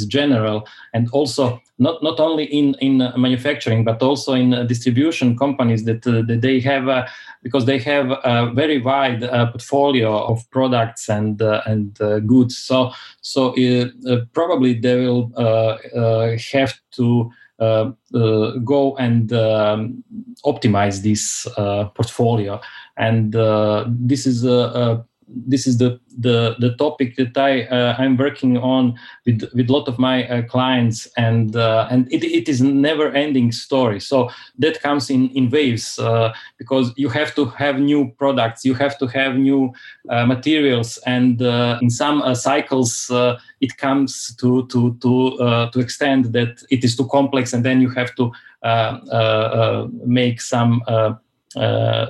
general 0.08 0.68
and 0.94 1.10
also 1.12 1.62
not 1.78 2.02
not 2.04 2.20
only 2.20 2.46
in 2.46 2.76
in 2.82 2.98
manufacturing 3.18 3.84
but 3.84 4.02
also 4.02 4.34
in 4.34 4.68
distribution 4.68 5.38
companies 5.38 5.84
that, 5.86 6.06
uh, 6.08 6.22
that 6.28 6.42
they 6.42 6.60
have 6.60 6.88
uh, 6.88 7.06
because 7.44 7.66
they 7.66 7.80
have 7.80 8.12
a 8.24 8.52
very 8.54 8.80
wide 8.80 9.24
uh, 9.24 9.52
portfolio 9.52 10.26
of 10.26 10.50
products 10.52 11.10
and 11.10 11.42
uh, 11.42 11.62
and 11.66 12.00
uh, 12.02 12.20
goods. 12.20 12.58
So 12.58 12.92
so 13.22 13.54
probably 14.34 14.74
they 14.74 14.96
will 14.96 15.32
have 16.54 16.74
to 16.92 17.32
go 18.64 18.96
and 18.98 19.34
um, 19.34 20.04
optimize 20.46 21.02
this 21.02 21.48
portfolio. 21.96 22.62
And 22.98 23.34
this 24.08 24.26
is 24.26 24.44
this 25.32 25.68
is 25.68 25.78
the 25.78 26.00
the 26.18 26.56
the 26.60 26.76
topic 26.76 27.16
that 27.16 27.38
I 27.38 27.64
uh, 27.64 27.96
I'm 27.98 28.18
working 28.18 28.58
on 28.58 28.96
with 29.26 29.44
with 29.54 29.70
a 29.70 29.74
lot 29.74 29.88
of 29.88 30.00
my 30.00 30.28
uh, 30.28 30.42
clients, 30.44 31.08
and 31.18 31.56
uh, 31.56 31.88
and 31.90 32.12
it, 32.12 32.24
it 32.24 32.50
is 32.50 32.62
never 32.62 33.12
ending 33.12 33.52
story. 33.52 34.00
So 34.00 34.30
that 34.60 34.82
comes 34.82 35.10
in 35.10 35.30
in 35.30 35.50
waves 35.50 36.00
uh, 36.00 36.34
because 36.58 36.92
you 36.98 37.10
have 37.10 37.36
to 37.36 37.46
have 37.46 37.80
new 37.80 38.12
products, 38.18 38.66
you 38.66 38.74
have 38.76 38.98
to 39.00 39.08
have 39.08 39.36
new 39.36 39.74
uh, 40.10 40.26
materials, 40.26 40.98
and 41.06 41.42
uh, 41.42 41.80
in 41.82 41.90
some 41.90 42.36
cycles 42.36 43.12
it 43.62 43.78
comes 43.78 44.36
to 44.36 44.66
to 44.68 44.96
to 45.02 45.70
to 45.72 45.80
extend 45.80 46.34
that 46.34 46.64
it 46.70 46.84
is 46.84 46.96
too 46.96 47.08
complex, 47.08 47.54
and 47.54 47.64
then 47.64 47.82
you 47.82 47.90
have 47.90 48.14
to 48.16 48.32
make 50.06 50.42
some. 50.42 50.82
Uh, 51.56 51.60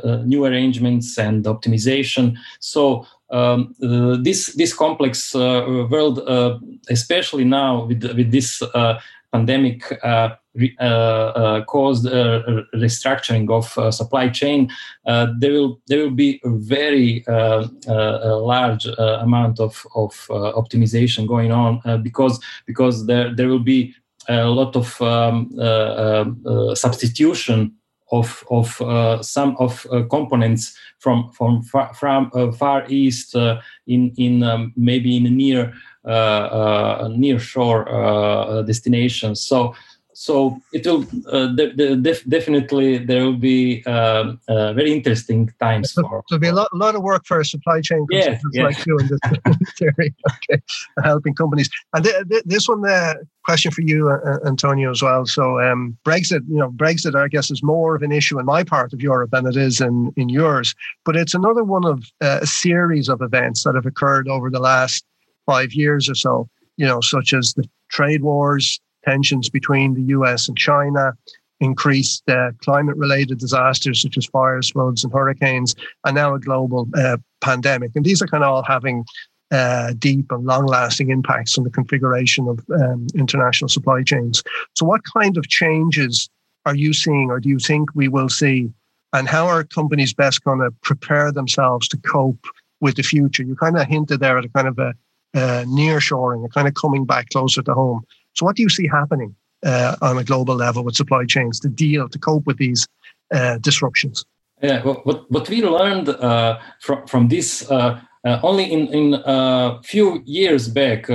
uh, 0.03 0.21
new 0.25 0.43
arrangements 0.43 1.17
and 1.17 1.45
optimization. 1.45 2.35
So 2.59 3.07
um, 3.29 3.73
uh, 3.81 4.17
this 4.21 4.53
this 4.55 4.73
complex 4.73 5.33
world, 5.33 6.19
especially 6.89 7.45
now 7.45 7.85
with 7.85 8.03
with 8.17 8.31
this 8.31 8.61
pandemic 9.31 9.97
uh, 10.03 10.35
uh, 10.81 11.63
caused 11.65 12.05
uh, 12.05 12.41
restructuring 12.75 13.49
of 13.49 13.93
supply 13.93 14.27
chain, 14.27 14.69
there 15.05 15.53
will 15.53 15.79
there 15.87 15.99
will 15.99 16.11
be 16.11 16.41
a 16.43 16.49
very 16.49 17.23
large 17.87 18.87
amount 18.97 19.61
of 19.61 19.85
of 19.95 20.11
optimization 20.29 21.25
going 21.25 21.53
on 21.53 21.79
because 22.03 22.41
because 22.65 23.05
there 23.05 23.33
there 23.33 23.47
will 23.47 23.63
be 23.63 23.95
a 24.27 24.45
lot 24.45 24.75
of 24.75 25.01
um, 25.01 25.49
substitution 26.75 27.78
of 28.11 28.43
of 28.49 28.81
uh, 28.81 29.21
some 29.21 29.55
of 29.59 29.85
uh, 29.91 30.03
components 30.03 30.77
from 30.99 31.31
from 31.31 31.61
far, 31.63 31.93
from 31.93 32.31
uh, 32.33 32.51
far 32.51 32.85
east 32.89 33.35
uh, 33.35 33.59
in 33.87 34.11
in 34.17 34.43
um, 34.43 34.73
maybe 34.75 35.17
in 35.17 35.23
near 35.35 35.73
uh, 36.05 36.07
uh, 36.07 37.09
near 37.15 37.39
shore 37.39 37.85
destinations. 38.65 39.41
So 39.41 39.75
so 40.19 40.61
it 40.73 40.85
will 40.85 41.05
uh, 41.31 41.47
de- 41.55 41.71
de- 41.73 41.95
def- 41.95 42.27
definitely 42.27 42.97
there 42.97 43.23
will 43.23 43.41
be 43.53 43.81
uh, 43.85 44.33
uh, 44.49 44.73
very 44.73 44.91
interesting 44.91 45.49
times 45.61 45.93
so, 45.93 46.01
for 46.01 46.21
there'll 46.29 46.41
be 46.41 46.49
a 46.49 46.53
lot, 46.53 46.67
a 46.73 46.75
lot 46.75 46.93
of 46.93 47.01
work 47.01 47.25
for 47.25 47.41
supply 47.41 47.79
chain 47.79 48.05
consultants 48.11 48.43
yeah, 48.53 48.61
yeah. 48.61 48.67
like 48.67 48.85
you 48.85 48.97
in 48.99 49.07
this, 49.07 49.19
okay 49.81 50.61
helping 51.05 51.33
companies. 51.33 51.69
And 51.93 52.03
th- 52.03 52.27
th- 52.29 52.43
this 52.45 52.67
one 52.67 52.85
uh, 52.85 53.13
question 53.45 53.71
for 53.71 53.79
you 53.79 54.09
uh, 54.09 54.17
uh, 54.29 54.39
antonio 54.45 54.91
as 54.91 55.01
well. 55.01 55.25
So 55.25 55.61
um, 55.61 55.97
brexit 56.03 56.41
you 56.49 56.57
know 56.57 56.69
brexit 56.69 57.15
i 57.15 57.29
guess 57.29 57.49
is 57.49 57.63
more 57.63 57.95
of 57.95 58.01
an 58.01 58.11
issue 58.11 58.39
in 58.39 58.45
my 58.45 58.65
part 58.65 58.91
of 58.91 59.01
europe 59.01 59.31
than 59.31 59.47
it 59.47 59.55
is 59.55 59.79
in, 59.79 60.11
in 60.17 60.27
yours. 60.27 60.75
But 61.05 61.15
it's 61.15 61.33
another 61.33 61.63
one 61.63 61.85
of 61.85 62.03
a 62.19 62.45
series 62.45 63.07
of 63.07 63.21
events 63.21 63.63
that 63.63 63.75
have 63.75 63.85
occurred 63.85 64.27
over 64.27 64.49
the 64.49 64.59
last 64.59 65.05
five 65.45 65.71
years 65.71 66.09
or 66.09 66.15
so 66.15 66.49
you 66.75 66.85
know 66.85 66.99
such 66.99 67.33
as 67.33 67.53
the 67.53 67.63
trade 67.89 68.21
wars 68.21 68.81
tensions 69.03 69.49
between 69.49 69.93
the 69.93 70.03
US 70.13 70.47
and 70.47 70.57
China, 70.57 71.13
increased 71.59 72.23
uh, 72.29 72.51
climate 72.63 72.95
related 72.95 73.37
disasters 73.37 74.01
such 74.01 74.17
as 74.17 74.25
fires, 74.25 74.71
floods, 74.71 75.03
and 75.03 75.11
hurricanes, 75.11 75.75
and 76.05 76.15
now 76.15 76.33
a 76.33 76.39
global 76.39 76.87
uh, 76.97 77.17
pandemic. 77.41 77.91
And 77.95 78.05
these 78.05 78.21
are 78.21 78.27
kind 78.27 78.43
of 78.43 78.49
all 78.49 78.63
having 78.63 79.05
uh, 79.51 79.93
deep 79.97 80.31
and 80.31 80.45
long 80.45 80.65
lasting 80.65 81.09
impacts 81.09 81.57
on 81.57 81.63
the 81.63 81.69
configuration 81.69 82.47
of 82.47 82.59
um, 82.81 83.07
international 83.15 83.69
supply 83.69 84.03
chains. 84.03 84.43
So, 84.75 84.85
what 84.85 85.01
kind 85.11 85.37
of 85.37 85.47
changes 85.47 86.29
are 86.65 86.75
you 86.75 86.93
seeing, 86.93 87.29
or 87.29 87.39
do 87.39 87.49
you 87.49 87.59
think 87.59 87.89
we 87.95 88.07
will 88.07 88.29
see? 88.29 88.69
And 89.11 89.27
how 89.27 89.47
are 89.47 89.63
companies 89.63 90.13
best 90.13 90.43
going 90.43 90.59
to 90.59 90.71
prepare 90.83 91.31
themselves 91.31 91.87
to 91.89 91.97
cope 91.97 92.45
with 92.79 92.95
the 92.95 93.01
future? 93.01 93.41
You 93.41 93.55
kind 93.55 93.77
of 93.77 93.87
hinted 93.87 94.19
there 94.19 94.37
at 94.37 94.45
a 94.45 94.49
kind 94.49 94.67
of 94.67 94.77
a, 94.77 94.93
a 95.33 95.65
near 95.67 95.99
shoring, 95.99 96.45
a 96.45 96.49
kind 96.49 96.67
of 96.67 96.75
coming 96.75 97.05
back 97.05 97.29
closer 97.29 97.63
to 97.63 97.73
home. 97.73 98.03
So, 98.33 98.45
what 98.45 98.55
do 98.55 98.63
you 98.63 98.69
see 98.69 98.87
happening 98.87 99.35
uh, 99.65 99.95
on 100.01 100.17
a 100.17 100.23
global 100.23 100.55
level 100.55 100.83
with 100.83 100.95
supply 100.95 101.25
chains 101.25 101.59
to 101.61 101.69
deal 101.69 102.09
to 102.09 102.19
cope 102.19 102.45
with 102.45 102.57
these 102.57 102.87
uh, 103.33 103.57
disruptions? 103.57 104.25
Yeah, 104.61 104.81
what 104.83 105.29
what 105.31 105.49
we 105.49 105.63
learned 105.63 106.09
uh, 106.09 106.59
from 106.81 107.07
from 107.07 107.27
this. 107.27 107.69
Uh, 107.69 107.99
uh, 108.25 108.37
only 108.43 108.65
in 108.65 108.87
in 108.87 109.13
a 109.13 109.17
uh, 109.17 109.81
few 109.81 110.21
years 110.25 110.67
back 110.67 111.09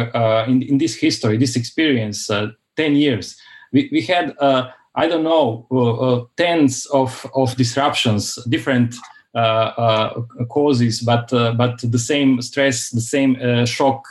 in 0.49 0.63
in 0.63 0.79
this 0.79 0.95
history, 0.95 1.37
this 1.37 1.55
experience, 1.55 2.31
ten 2.77 2.97
years, 2.97 3.37
we, 3.73 3.91
we 3.93 4.01
had 4.01 4.35
I 4.95 5.07
don't 5.07 5.23
know 5.23 6.31
tens 6.37 6.87
of 6.87 7.27
of 7.35 7.57
disruptions, 7.57 8.39
different 8.49 8.95
uh, 9.35 9.39
uh, 9.39 10.23
causes, 10.49 11.01
but 11.01 11.33
uh, 11.33 11.53
but 11.55 11.81
the 11.83 11.99
same 11.99 12.41
stress, 12.41 12.91
the 12.91 13.01
same 13.01 13.35
shock 13.67 14.05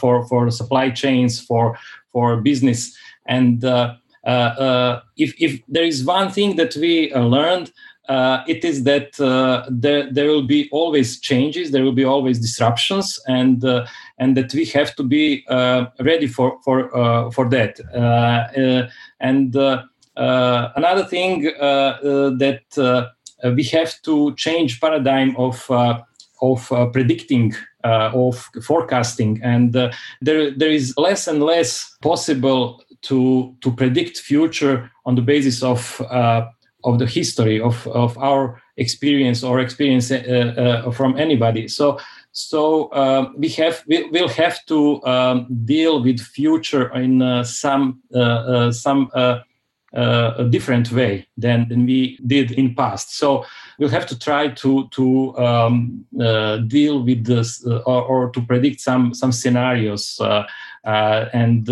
for 0.00 0.26
for 0.26 0.50
supply 0.50 0.90
chains, 0.90 1.38
for 1.38 1.78
for 2.16 2.40
business. 2.40 2.96
And 3.26 3.62
uh, 3.62 3.94
uh, 4.24 4.50
uh, 4.66 5.00
if 5.18 5.30
if 5.38 5.60
there 5.68 5.84
is 5.84 6.02
one 6.02 6.30
thing 6.30 6.56
that 6.56 6.74
we 6.76 7.12
learned, 7.14 7.68
uh, 8.08 8.38
it 8.48 8.64
is 8.64 8.84
that 8.84 9.20
uh, 9.20 9.66
there, 9.68 10.10
there 10.10 10.28
will 10.28 10.46
be 10.56 10.68
always 10.72 11.20
changes, 11.20 11.72
there 11.72 11.84
will 11.84 11.98
be 12.02 12.08
always 12.14 12.38
disruptions, 12.38 13.20
and 13.28 13.62
uh, 13.64 13.84
and 14.18 14.34
that 14.34 14.54
we 14.54 14.64
have 14.76 14.96
to 14.96 15.02
be 15.02 15.44
ready 16.10 16.26
for 16.26 16.48
for 16.64 16.76
for 17.36 17.44
that. 17.50 17.72
and 19.20 19.54
another 20.80 21.04
thing 21.04 21.42
that 22.42 22.64
we 23.58 23.64
have 23.64 23.92
to 24.08 24.34
change 24.36 24.80
paradigm 24.80 25.36
of 25.36 25.56
of 26.42 26.92
predicting 26.92 27.52
uh, 27.52 27.75
of 28.12 28.48
forecasting, 28.62 29.40
and 29.42 29.76
uh, 29.76 29.90
there 30.20 30.50
there 30.50 30.70
is 30.70 30.94
less 30.96 31.28
and 31.28 31.42
less 31.42 31.96
possible 32.02 32.82
to 33.02 33.54
to 33.60 33.72
predict 33.72 34.18
future 34.18 34.90
on 35.04 35.14
the 35.14 35.22
basis 35.22 35.62
of 35.62 36.00
uh, 36.10 36.46
of 36.84 36.98
the 36.98 37.06
history 37.06 37.60
of 37.60 37.86
of 37.88 38.16
our 38.18 38.60
experience 38.76 39.42
or 39.42 39.60
experience 39.60 40.08
from 40.92 41.16
anybody. 41.18 41.68
So 41.68 41.98
so 42.36 42.88
uh, 42.88 43.30
we 43.34 43.48
have 43.48 43.82
we 43.88 44.10
will 44.10 44.28
have 44.28 44.64
to 44.66 45.02
um, 45.04 45.46
deal 45.64 46.02
with 46.02 46.20
future 46.20 46.92
in 46.94 47.22
uh, 47.22 47.44
some 47.44 48.02
uh, 48.14 48.18
uh 48.18 48.72
some 48.72 49.10
uh, 49.14 49.40
uh, 49.94 50.42
different 50.50 50.92
way 50.92 51.26
than, 51.38 51.66
than 51.68 51.86
we 51.86 52.18
did 52.26 52.50
in 52.52 52.74
past. 52.74 53.16
So 53.16 53.46
we'll 53.78 53.88
have 53.88 54.06
to 54.06 54.18
try 54.18 54.48
to 54.48 54.88
to 54.88 55.36
um, 55.38 56.04
uh, 56.20 56.58
deal 56.58 57.02
with 57.02 57.24
this 57.24 57.64
uh, 57.66 57.78
or, 57.86 58.02
or, 58.02 58.30
to 58.30 58.40
predict 58.40 58.80
some 58.80 59.14
some 59.14 59.32
scenarios 59.32 60.20
uh, 60.20 60.44
and 60.84 61.68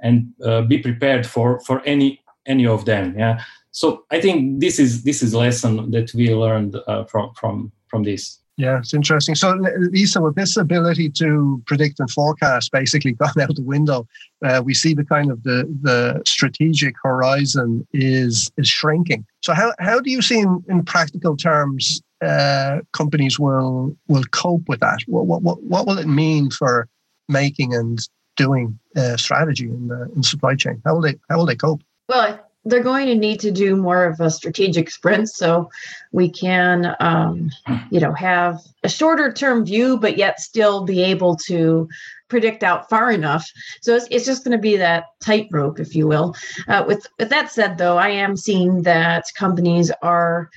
and 0.00 0.34
be 0.68 0.78
prepared 0.78 1.26
for 1.26 1.60
for 1.60 1.82
any 1.84 2.20
any 2.46 2.66
of 2.66 2.84
them. 2.84 3.14
Yeah. 3.18 3.42
So 3.70 4.04
I 4.10 4.20
think 4.20 4.60
this 4.60 4.78
is 4.78 5.02
this 5.04 5.22
is 5.22 5.34
lesson 5.34 5.90
that 5.92 6.12
we 6.14 6.34
learned 6.34 6.76
from 7.08 7.32
from 7.34 7.72
from 7.88 8.02
this. 8.02 8.41
Yeah, 8.58 8.78
it's 8.78 8.92
interesting. 8.92 9.34
So, 9.34 9.58
Lisa, 9.92 10.20
with 10.20 10.34
this 10.34 10.56
ability 10.58 11.08
to 11.10 11.62
predict 11.66 12.00
and 12.00 12.10
forecast 12.10 12.70
basically 12.70 13.12
gone 13.22 13.40
out 13.40 13.54
the 13.54 13.62
window, 13.62 14.06
uh, 14.44 14.62
we 14.64 14.74
see 14.74 14.94
the 14.94 15.04
kind 15.04 15.30
of 15.30 15.42
the 15.42 15.64
the 15.82 16.22
strategic 16.26 16.94
horizon 17.02 17.86
is 17.92 18.50
is 18.58 18.68
shrinking. 18.68 19.24
So, 19.42 19.54
how 19.54 19.72
how 19.78 20.00
do 20.00 20.10
you 20.10 20.20
see 20.20 20.38
in, 20.38 20.62
in 20.68 20.84
practical 20.84 21.36
terms 21.36 22.02
uh, 22.22 22.80
companies 22.92 23.38
will 23.38 23.96
will 24.08 24.24
cope 24.32 24.68
with 24.68 24.80
that? 24.80 25.00
What, 25.06 25.42
what 25.42 25.62
what 25.62 25.86
will 25.86 25.98
it 25.98 26.08
mean 26.08 26.50
for 26.50 26.88
making 27.28 27.74
and 27.74 27.98
doing 28.36 28.78
uh, 28.96 29.16
strategy 29.16 29.64
in 29.64 29.88
the 29.88 30.10
in 30.14 30.22
supply 30.22 30.56
chain? 30.56 30.82
How 30.84 30.94
will 30.94 31.02
they 31.02 31.18
how 31.30 31.38
will 31.38 31.46
they 31.46 31.56
cope? 31.56 31.82
Well, 32.08 32.38
they're 32.64 32.82
going 32.82 33.06
to 33.06 33.14
need 33.14 33.40
to 33.40 33.50
do 33.50 33.76
more 33.76 34.04
of 34.04 34.20
a 34.20 34.30
strategic 34.30 34.90
sprint 34.90 35.28
so 35.28 35.68
we 36.12 36.30
can 36.30 36.94
um, 37.00 37.50
you 37.90 38.00
know 38.00 38.12
have 38.12 38.60
a 38.84 38.88
shorter 38.88 39.32
term 39.32 39.64
view 39.64 39.98
but 39.98 40.16
yet 40.16 40.40
still 40.40 40.84
be 40.84 41.02
able 41.02 41.36
to 41.36 41.88
predict 42.28 42.62
out 42.62 42.88
far 42.88 43.12
enough. 43.12 43.46
So 43.82 43.94
it's, 43.94 44.06
it's 44.10 44.24
just 44.24 44.42
going 44.42 44.56
to 44.56 44.62
be 44.62 44.76
that 44.78 45.04
tightrope 45.20 45.78
if 45.78 45.94
you 45.94 46.06
will. 46.06 46.34
Uh, 46.66 46.84
with 46.86 47.06
with 47.18 47.28
that 47.28 47.50
said 47.52 47.78
though 47.78 47.98
i 47.98 48.08
am 48.08 48.36
seeing 48.36 48.82
that 48.82 49.24
companies 49.36 49.90
are 50.02 50.48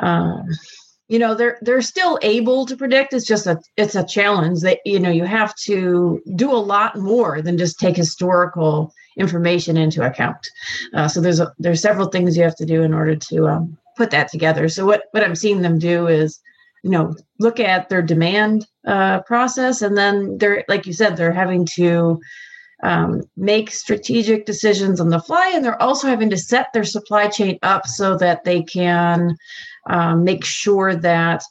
uh, 0.00 0.42
you 1.08 1.18
know 1.18 1.34
they're 1.34 1.58
they're 1.62 1.82
still 1.82 2.18
able 2.22 2.66
to 2.66 2.76
predict. 2.76 3.12
It's 3.12 3.26
just 3.26 3.46
a 3.46 3.60
it's 3.76 3.94
a 3.94 4.06
challenge 4.06 4.62
that 4.62 4.78
you 4.84 4.98
know 4.98 5.10
you 5.10 5.24
have 5.24 5.54
to 5.56 6.22
do 6.34 6.50
a 6.50 6.56
lot 6.56 6.96
more 6.96 7.42
than 7.42 7.58
just 7.58 7.78
take 7.78 7.96
historical 7.96 8.92
information 9.16 9.76
into 9.76 10.04
account. 10.04 10.46
Uh, 10.94 11.08
so 11.08 11.20
there's 11.20 11.40
a, 11.40 11.52
there's 11.58 11.80
several 11.80 12.08
things 12.08 12.36
you 12.36 12.42
have 12.42 12.56
to 12.56 12.66
do 12.66 12.82
in 12.82 12.92
order 12.92 13.16
to 13.16 13.48
um, 13.48 13.78
put 13.96 14.10
that 14.10 14.30
together. 14.30 14.68
So 14.68 14.86
what 14.86 15.04
what 15.12 15.24
i'm 15.24 15.36
seeing 15.36 15.62
them 15.62 15.78
do 15.78 16.06
is 16.06 16.40
you 16.82 16.90
know 16.90 17.14
look 17.40 17.58
at 17.58 17.88
their 17.88 18.02
demand 18.02 18.66
uh, 18.86 19.20
process 19.22 19.82
and 19.82 19.96
then 19.96 20.38
they're 20.38 20.64
like 20.68 20.86
you 20.86 20.92
said 20.92 21.16
they're 21.16 21.32
having 21.32 21.66
to 21.74 22.20
um, 22.82 23.22
make 23.36 23.70
strategic 23.70 24.44
decisions 24.44 25.00
on 25.00 25.08
the 25.08 25.20
fly 25.20 25.52
and 25.54 25.64
they're 25.64 25.82
also 25.82 26.06
having 26.06 26.28
to 26.28 26.36
set 26.36 26.66
their 26.72 26.84
supply 26.84 27.28
chain 27.28 27.58
up 27.62 27.86
so 27.86 28.16
that 28.18 28.44
they 28.44 28.62
can 28.62 29.36
um, 29.88 30.22
make 30.22 30.44
sure 30.44 30.94
that 30.94 31.42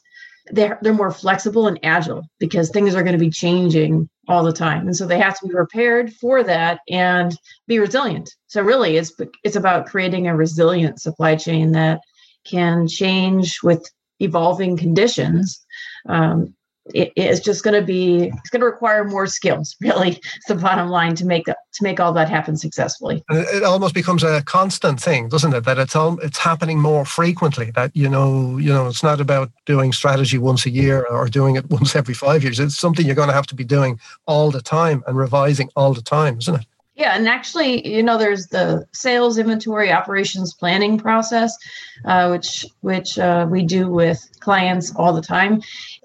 they're, 0.50 0.78
they're 0.82 0.92
more 0.92 1.10
flexible 1.10 1.66
and 1.66 1.78
agile 1.82 2.24
because 2.38 2.70
things 2.70 2.94
are 2.94 3.02
going 3.02 3.18
to 3.18 3.24
be 3.24 3.30
changing 3.30 4.08
all 4.28 4.42
the 4.42 4.52
time. 4.52 4.86
And 4.86 4.96
so 4.96 5.06
they 5.06 5.18
have 5.18 5.38
to 5.38 5.46
be 5.46 5.54
prepared 5.54 6.12
for 6.14 6.42
that 6.42 6.80
and 6.88 7.36
be 7.66 7.78
resilient. 7.78 8.30
So 8.46 8.62
really 8.62 8.96
it's 8.96 9.12
it's 9.42 9.56
about 9.56 9.86
creating 9.86 10.26
a 10.26 10.36
resilient 10.36 11.00
supply 11.00 11.36
chain 11.36 11.72
that 11.72 12.00
can 12.44 12.86
change 12.88 13.62
with 13.62 13.90
evolving 14.20 14.76
conditions 14.76 15.64
um, 16.08 16.54
it, 16.92 17.12
it's 17.16 17.40
just 17.40 17.64
going 17.64 17.78
to 17.78 17.84
be 17.84 18.24
it's 18.24 18.50
going 18.50 18.60
to 18.60 18.66
require 18.66 19.04
more 19.04 19.26
skills 19.26 19.76
really 19.80 20.20
it's 20.36 20.46
the 20.46 20.54
bottom 20.54 20.88
line 20.88 21.14
to 21.14 21.24
make 21.24 21.46
to 21.46 21.82
make 21.82 21.98
all 21.98 22.12
that 22.12 22.28
happen 22.28 22.56
successfully. 22.56 23.24
It 23.30 23.64
almost 23.64 23.94
becomes 23.94 24.22
a 24.22 24.42
constant 24.42 25.00
thing 25.00 25.28
doesn't 25.28 25.54
it? 25.54 25.64
That 25.64 25.78
it's 25.78 25.96
all 25.96 26.18
it's 26.20 26.38
happening 26.38 26.80
more 26.80 27.04
frequently 27.04 27.70
that 27.72 27.94
you 27.94 28.08
know 28.08 28.58
you 28.58 28.72
know 28.72 28.86
it's 28.86 29.02
not 29.02 29.20
about 29.20 29.50
doing 29.66 29.92
strategy 29.92 30.38
once 30.38 30.66
a 30.66 30.70
year 30.70 31.06
or 31.06 31.28
doing 31.28 31.56
it 31.56 31.68
once 31.70 31.96
every 31.96 32.14
five 32.14 32.42
years. 32.42 32.60
It's 32.60 32.76
something 32.76 33.06
you're 33.06 33.14
going 33.14 33.28
to 33.28 33.34
have 33.34 33.46
to 33.48 33.54
be 33.54 33.64
doing 33.64 33.98
all 34.26 34.50
the 34.50 34.62
time 34.62 35.02
and 35.06 35.16
revising 35.16 35.70
all 35.76 35.94
the 35.94 36.02
time 36.02 36.38
isn't 36.38 36.54
it 36.54 36.66
yeah, 36.96 37.16
and 37.16 37.26
actually, 37.26 37.86
you 37.86 38.04
know, 38.04 38.16
there's 38.16 38.46
the 38.46 38.86
sales, 38.92 39.36
inventory, 39.36 39.90
operations 39.90 40.54
planning 40.54 40.96
process, 40.96 41.56
uh, 42.04 42.28
which 42.28 42.64
which 42.82 43.18
uh, 43.18 43.48
we 43.50 43.64
do 43.64 43.90
with 43.90 44.24
clients 44.38 44.94
all 44.94 45.12
the 45.12 45.20
time. 45.20 45.60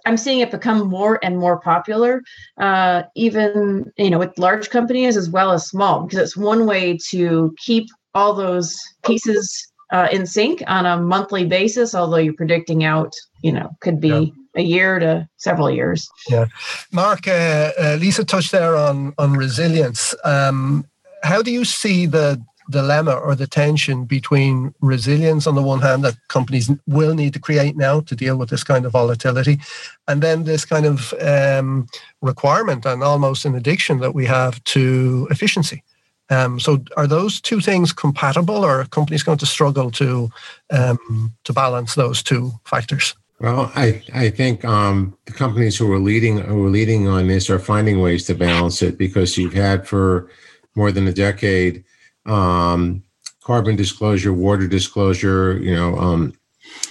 I'm 0.07 0.17
seeing 0.17 0.39
it 0.39 0.49
become 0.49 0.87
more 0.87 1.19
and 1.23 1.37
more 1.37 1.59
popular, 1.59 2.23
uh, 2.57 3.03
even 3.15 3.91
you 3.97 4.09
know, 4.09 4.17
with 4.17 4.39
large 4.39 4.71
companies 4.71 5.15
as 5.15 5.29
well 5.29 5.51
as 5.51 5.67
small, 5.67 6.03
because 6.03 6.19
it's 6.19 6.37
one 6.37 6.65
way 6.65 6.97
to 7.09 7.53
keep 7.59 7.87
all 8.15 8.33
those 8.33 8.75
pieces 9.05 9.71
uh, 9.91 10.07
in 10.11 10.25
sync 10.25 10.63
on 10.65 10.87
a 10.87 10.99
monthly 10.99 11.45
basis. 11.45 11.93
Although 11.93 12.17
you're 12.17 12.33
predicting 12.33 12.83
out, 12.83 13.13
you 13.43 13.51
know, 13.51 13.69
could 13.81 14.01
be. 14.01 14.07
Yeah 14.07 14.38
a 14.55 14.61
year 14.61 14.99
to 14.99 15.27
several 15.37 15.69
years. 15.69 16.09
Yeah, 16.29 16.45
Mark, 16.91 17.27
uh, 17.27 17.71
uh, 17.79 17.97
Lisa 17.99 18.23
touched 18.23 18.51
there 18.51 18.75
on 18.75 19.13
on 19.17 19.33
resilience. 19.33 20.15
Um, 20.23 20.85
how 21.23 21.41
do 21.41 21.51
you 21.51 21.65
see 21.65 22.05
the 22.05 22.41
dilemma 22.69 23.13
or 23.13 23.35
the 23.35 23.47
tension 23.47 24.05
between 24.05 24.73
resilience 24.79 25.47
on 25.47 25.55
the 25.55 25.61
one 25.61 25.81
hand 25.81 26.03
that 26.03 26.15
companies 26.27 26.69
will 26.85 27.15
need 27.15 27.33
to 27.33 27.39
create 27.39 27.75
now 27.75 27.99
to 28.01 28.15
deal 28.15 28.37
with 28.37 28.49
this 28.49 28.63
kind 28.63 28.85
of 28.85 28.91
volatility, 28.91 29.59
and 30.07 30.21
then 30.21 30.43
this 30.43 30.65
kind 30.65 30.85
of 30.85 31.13
um, 31.21 31.87
requirement 32.21 32.85
and 32.85 33.03
almost 33.03 33.45
an 33.45 33.55
addiction 33.55 33.99
that 33.99 34.13
we 34.13 34.25
have 34.25 34.63
to 34.65 35.27
efficiency? 35.31 35.83
Um, 36.31 36.59
so, 36.59 36.83
are 36.95 37.07
those 37.07 37.41
two 37.41 37.59
things 37.59 37.91
compatible, 37.91 38.63
or 38.63 38.81
are 38.81 38.85
companies 38.85 39.23
going 39.23 39.39
to 39.39 39.47
struggle 39.47 39.89
to 39.91 40.29
um, 40.69 41.33
to 41.45 41.53
balance 41.53 41.95
those 41.95 42.21
two 42.21 42.51
factors? 42.65 43.15
Well, 43.39 43.71
I 43.73 44.03
I 44.13 44.29
think 44.29 44.65
um, 44.65 45.17
the 45.25 45.31
companies 45.31 45.77
who 45.77 45.91
are 45.93 45.99
leading 45.99 46.39
who 46.39 46.65
are 46.65 46.69
leading 46.69 47.07
on 47.07 47.27
this 47.27 47.49
are 47.49 47.59
finding 47.59 48.01
ways 48.01 48.25
to 48.25 48.35
balance 48.35 48.81
it 48.81 48.97
because 48.97 49.37
you've 49.37 49.53
had 49.53 49.87
for 49.87 50.29
more 50.75 50.91
than 50.91 51.07
a 51.07 51.13
decade 51.13 51.85
um, 52.25 53.01
carbon 53.41 53.77
disclosure, 53.77 54.33
water 54.33 54.67
disclosure, 54.67 55.57
you 55.59 55.73
know, 55.73 55.97
um, 55.97 56.33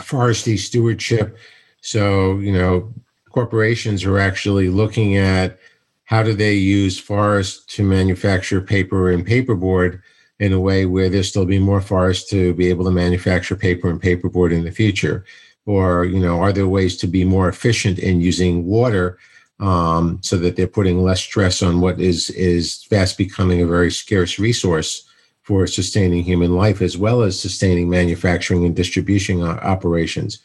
forestry 0.02 0.56
stewardship. 0.56 1.36
So 1.82 2.38
you 2.38 2.52
know, 2.52 2.94
corporations 3.30 4.04
are 4.04 4.18
actually 4.18 4.70
looking 4.70 5.18
at 5.18 5.58
how 6.04 6.22
do 6.22 6.32
they 6.32 6.54
use 6.54 6.98
forests 6.98 7.62
to 7.76 7.82
manufacture 7.82 8.62
paper 8.62 9.10
and 9.10 9.26
paperboard 9.26 10.00
in 10.38 10.54
a 10.54 10.60
way 10.60 10.86
where 10.86 11.10
there'll 11.10 11.24
still 11.24 11.44
be 11.44 11.58
more 11.58 11.82
forests 11.82 12.30
to 12.30 12.54
be 12.54 12.68
able 12.70 12.86
to 12.86 12.90
manufacture 12.90 13.56
paper 13.56 13.90
and 13.90 14.00
paperboard 14.00 14.50
in 14.50 14.64
the 14.64 14.70
future 14.70 15.26
or 15.68 16.06
you 16.06 16.18
know 16.18 16.40
are 16.40 16.52
there 16.52 16.66
ways 16.66 16.96
to 16.96 17.06
be 17.06 17.24
more 17.24 17.46
efficient 17.48 17.98
in 17.98 18.22
using 18.22 18.64
water 18.64 19.18
um, 19.60 20.18
so 20.22 20.38
that 20.38 20.56
they're 20.56 20.66
putting 20.66 21.02
less 21.02 21.20
stress 21.20 21.62
on 21.62 21.80
what 21.80 22.00
is 22.00 22.30
is 22.30 22.84
fast 22.84 23.18
becoming 23.18 23.60
a 23.60 23.66
very 23.66 23.90
scarce 23.90 24.38
resource 24.38 25.04
for 25.42 25.66
sustaining 25.66 26.24
human 26.24 26.56
life 26.56 26.80
as 26.80 26.96
well 26.96 27.20
as 27.22 27.38
sustaining 27.38 27.88
manufacturing 27.90 28.64
and 28.64 28.74
distribution 28.74 29.42
operations. 29.42 30.38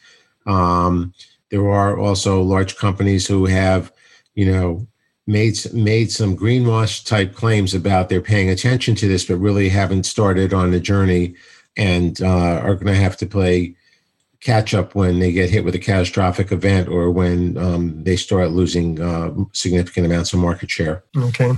Um, 0.46 1.14
there 1.50 1.68
are 1.70 1.98
also 1.98 2.42
large 2.42 2.76
companies 2.76 3.26
who 3.26 3.46
have 3.46 3.92
you 4.34 4.44
know 4.44 4.86
made 5.26 5.56
made 5.72 6.12
some 6.12 6.36
greenwash 6.36 7.02
type 7.06 7.34
claims 7.34 7.72
about 7.72 8.10
they're 8.10 8.20
paying 8.20 8.50
attention 8.50 8.94
to 8.96 9.08
this 9.08 9.24
but 9.24 9.36
really 9.36 9.70
haven't 9.70 10.04
started 10.04 10.52
on 10.52 10.70
the 10.70 10.80
journey 10.80 11.34
and 11.78 12.20
uh, 12.20 12.60
are 12.62 12.74
going 12.74 12.92
to 12.92 13.04
have 13.06 13.16
to 13.16 13.26
play 13.26 13.74
catch 14.44 14.74
up 14.74 14.94
when 14.94 15.18
they 15.20 15.32
get 15.32 15.48
hit 15.48 15.64
with 15.64 15.74
a 15.74 15.78
catastrophic 15.78 16.52
event 16.52 16.86
or 16.88 17.10
when 17.10 17.56
um, 17.56 18.04
they 18.04 18.14
start 18.14 18.50
losing 18.50 19.00
uh, 19.00 19.32
significant 19.52 20.04
amounts 20.04 20.34
of 20.34 20.38
market 20.38 20.70
share. 20.70 21.02
Okay. 21.16 21.52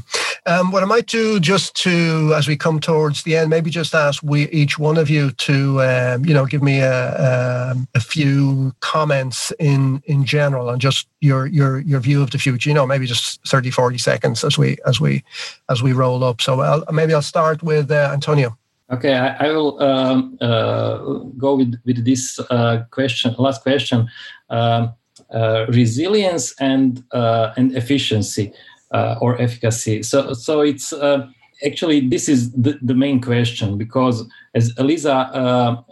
Um, 0.46 0.70
what 0.70 0.84
I 0.84 0.86
might 0.86 1.06
do 1.06 1.40
just 1.40 1.74
to, 1.82 2.32
as 2.36 2.46
we 2.46 2.56
come 2.56 2.78
towards 2.78 3.24
the 3.24 3.36
end, 3.36 3.50
maybe 3.50 3.68
just 3.68 3.92
ask 3.92 4.22
we 4.22 4.48
each 4.50 4.78
one 4.78 4.96
of 4.96 5.10
you 5.10 5.32
to, 5.32 5.82
um, 5.82 6.24
you 6.24 6.32
know, 6.32 6.46
give 6.46 6.62
me 6.62 6.78
a, 6.78 7.16
a, 7.16 7.72
um, 7.72 7.88
a, 7.96 8.00
few 8.00 8.72
comments 8.78 9.52
in 9.58 10.00
in 10.06 10.24
general 10.24 10.68
on 10.68 10.78
just 10.78 11.08
your 11.20 11.46
your 11.46 11.80
your 11.80 11.98
view 11.98 12.22
of 12.22 12.30
the 12.30 12.38
future. 12.38 12.70
You 12.70 12.74
know, 12.74 12.86
maybe 12.86 13.06
just 13.06 13.44
30, 13.48 13.72
40 13.72 13.98
seconds 13.98 14.44
as 14.44 14.56
we 14.56 14.76
as 14.86 15.00
we 15.00 15.24
as 15.68 15.82
we 15.82 15.92
roll 15.92 16.22
up. 16.22 16.40
So 16.40 16.60
I'll, 16.60 16.84
maybe 16.92 17.12
I'll 17.12 17.22
start 17.22 17.64
with 17.64 17.90
uh, 17.90 18.10
Antonio. 18.12 18.56
Okay, 18.92 19.14
I, 19.14 19.48
I 19.48 19.50
will 19.50 19.82
um, 19.82 20.38
uh, 20.40 20.98
go 21.36 21.56
with, 21.56 21.74
with 21.84 22.04
this 22.04 22.38
uh, 22.50 22.84
question, 22.90 23.34
last 23.38 23.62
question. 23.62 24.08
Um, 24.48 24.94
uh, 25.34 25.66
resilience 25.70 26.54
and 26.60 27.02
uh, 27.12 27.52
and 27.56 27.74
efficiency 27.74 28.52
uh, 28.92 29.16
or 29.20 29.40
efficacy. 29.40 30.02
So 30.02 30.34
so 30.34 30.60
it's 30.60 30.92
uh, 30.92 31.26
actually 31.64 32.06
this 32.06 32.28
is 32.28 32.52
the, 32.52 32.78
the 32.82 32.94
main 32.94 33.20
question 33.20 33.76
because 33.76 34.24
as 34.54 34.72
Elisa 34.76 35.82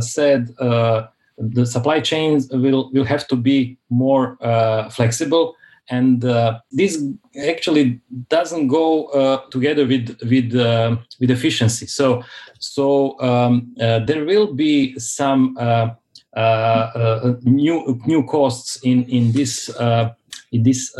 said, 0.00 0.48
the 0.56 1.66
supply 1.66 2.00
chains 2.00 2.48
will 2.50 2.90
will 2.92 3.04
have 3.04 3.28
to 3.28 3.36
be 3.36 3.78
more 3.90 4.38
flexible 4.90 5.54
and 5.90 6.24
uh, 6.24 6.60
this 6.70 7.02
actually 7.46 8.00
doesn't 8.28 8.68
go 8.68 9.06
uh, 9.06 9.48
together 9.50 9.86
with 9.86 10.18
with 10.22 10.54
uh, 10.54 10.96
with 11.20 11.30
efficiency. 11.30 11.86
So 11.86 12.22
so 12.58 13.20
um, 13.20 13.74
uh, 13.80 14.00
there 14.00 14.24
will 14.24 14.54
be 14.54 14.98
some 14.98 15.56
uh, 15.58 15.90
uh, 16.34 17.34
new 17.42 18.00
new 18.06 18.24
costs 18.24 18.78
in 18.82 19.04
in 19.04 19.32
this 19.32 19.68
in 20.52 20.62
this 20.62 20.92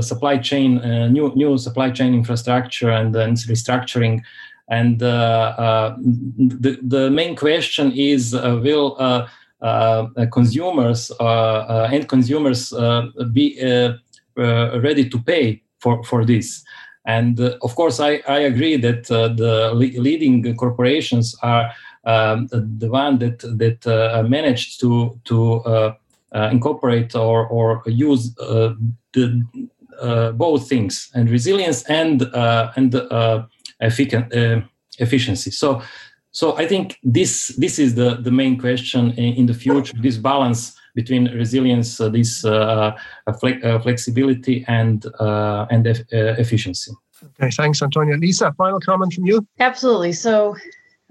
supply 0.00 0.38
chain 0.38 0.76
new 1.12 1.32
new 1.34 1.58
supply 1.58 1.90
chain 1.90 2.14
infrastructure 2.14 2.90
and, 2.90 3.14
and 3.16 3.36
restructuring. 3.36 4.22
And 4.70 4.98
the 5.00 6.78
the 6.82 7.10
main 7.10 7.34
question 7.34 7.90
is 7.92 8.34
will 8.34 8.96
consumers 10.30 11.10
end 11.90 12.08
consumers 12.08 12.72
be 13.32 13.58
Uh, 14.38 14.78
ready 14.80 15.08
to 15.08 15.18
pay 15.18 15.60
for, 15.80 16.04
for 16.04 16.24
this. 16.24 16.62
And 17.04 17.40
uh, 17.40 17.56
of 17.62 17.74
course, 17.74 17.98
I, 17.98 18.22
I 18.28 18.38
agree 18.40 18.76
that 18.76 19.10
uh, 19.10 19.28
the 19.28 19.72
le- 19.74 20.00
leading 20.00 20.54
corporations 20.54 21.34
are 21.42 21.72
um, 22.04 22.46
the 22.52 22.88
one 22.88 23.18
that 23.18 23.40
that 23.58 23.84
uh, 23.84 24.22
managed 24.22 24.78
to 24.80 25.18
to 25.24 25.54
uh, 25.64 25.94
incorporate 26.52 27.16
or 27.16 27.48
or 27.48 27.82
use 27.86 28.32
the 28.34 29.44
both 30.34 30.68
things 30.68 31.10
and 31.14 31.28
resilience 31.30 31.82
and 31.88 32.22
and 32.76 32.92
effic- 33.82 34.68
efficiency. 35.00 35.50
So 35.50 35.82
so 36.30 36.56
I 36.56 36.68
think 36.68 36.96
this 37.02 37.48
this 37.56 37.80
is 37.80 37.96
the 37.96 38.20
the 38.22 38.30
main 38.30 38.56
question 38.56 39.10
in, 39.12 39.34
in 39.34 39.46
the 39.46 39.54
future. 39.54 39.96
This 40.00 40.16
balance 40.16 40.77
between 40.94 41.26
resilience, 41.34 42.00
uh, 42.00 42.08
this 42.08 42.44
uh, 42.44 42.96
uh, 43.26 43.32
fle- 43.34 43.78
flexibility, 43.82 44.64
and 44.68 45.06
and 45.70 45.86
e- 45.86 46.04
efficiency. 46.12 46.92
Okay, 47.40 47.50
thanks, 47.50 47.82
Antonio. 47.82 48.16
Lisa, 48.16 48.52
final 48.56 48.80
comment 48.80 49.12
from 49.12 49.26
you? 49.26 49.46
Absolutely. 49.58 50.12
So, 50.12 50.56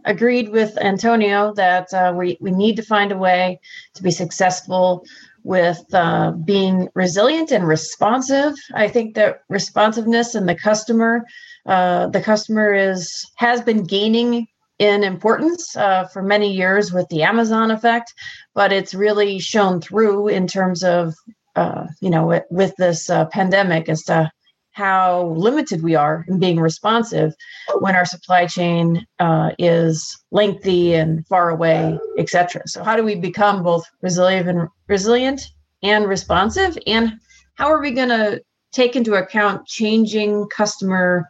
agreed 0.05 0.49
with 0.49 0.77
Antonio 0.77 1.53
that 1.55 1.93
uh, 1.93 2.13
we, 2.15 2.37
we 2.39 2.51
need 2.51 2.75
to 2.77 2.81
find 2.81 3.11
a 3.11 3.17
way 3.17 3.59
to 3.93 4.03
be 4.03 4.11
successful 4.11 5.05
with 5.43 5.83
uh, 5.93 6.31
being 6.31 6.89
resilient 6.93 7.51
and 7.51 7.67
responsive. 7.67 8.53
I 8.73 8.87
think 8.87 9.15
that 9.15 9.43
responsiveness 9.49 10.35
and 10.35 10.47
the 10.47 10.55
customer, 10.55 11.25
uh, 11.65 12.07
the 12.07 12.21
customer 12.21 12.73
is 12.73 13.25
has 13.35 13.61
been 13.61 13.83
gaining 13.83 14.47
in 14.79 15.03
importance 15.03 15.75
uh, 15.75 16.05
for 16.05 16.21
many 16.21 16.53
years 16.53 16.93
with 16.93 17.07
the 17.09 17.23
Amazon 17.23 17.71
effect, 17.71 18.13
but 18.53 18.71
it's 18.71 18.93
really 18.93 19.39
shown 19.39 19.81
through 19.81 20.27
in 20.27 20.47
terms 20.47 20.83
of, 20.83 21.15
uh, 21.55 21.85
you 22.01 22.09
know, 22.09 22.41
with 22.49 22.75
this 22.77 23.09
uh, 23.09 23.25
pandemic 23.25 23.89
as 23.89 24.03
to 24.03 24.29
how 24.71 25.33
limited 25.35 25.81
we 25.81 25.95
are 25.95 26.23
in 26.27 26.37
being 26.37 26.59
responsive 26.59 27.33
when 27.79 27.95
our 27.95 28.05
supply 28.05 28.45
chain 28.45 29.03
uh, 29.17 29.49
is 29.57 30.15
lengthy 30.29 30.93
and 30.93 31.25
far 31.25 31.49
away, 31.49 31.97
et 32.19 32.29
cetera. 32.29 32.61
So, 32.67 32.83
how 32.83 32.95
do 32.95 33.03
we 33.03 33.15
become 33.15 33.63
both 33.63 33.83
resilient 34.03 34.47
and 34.47 34.67
resilient 34.87 35.41
and 35.81 36.05
responsive? 36.05 36.77
And 36.85 37.13
how 37.55 37.71
are 37.71 37.81
we 37.81 37.89
going 37.89 38.09
to 38.09 38.39
take 38.71 38.95
into 38.95 39.15
account 39.15 39.65
changing 39.65 40.47
customer 40.49 41.27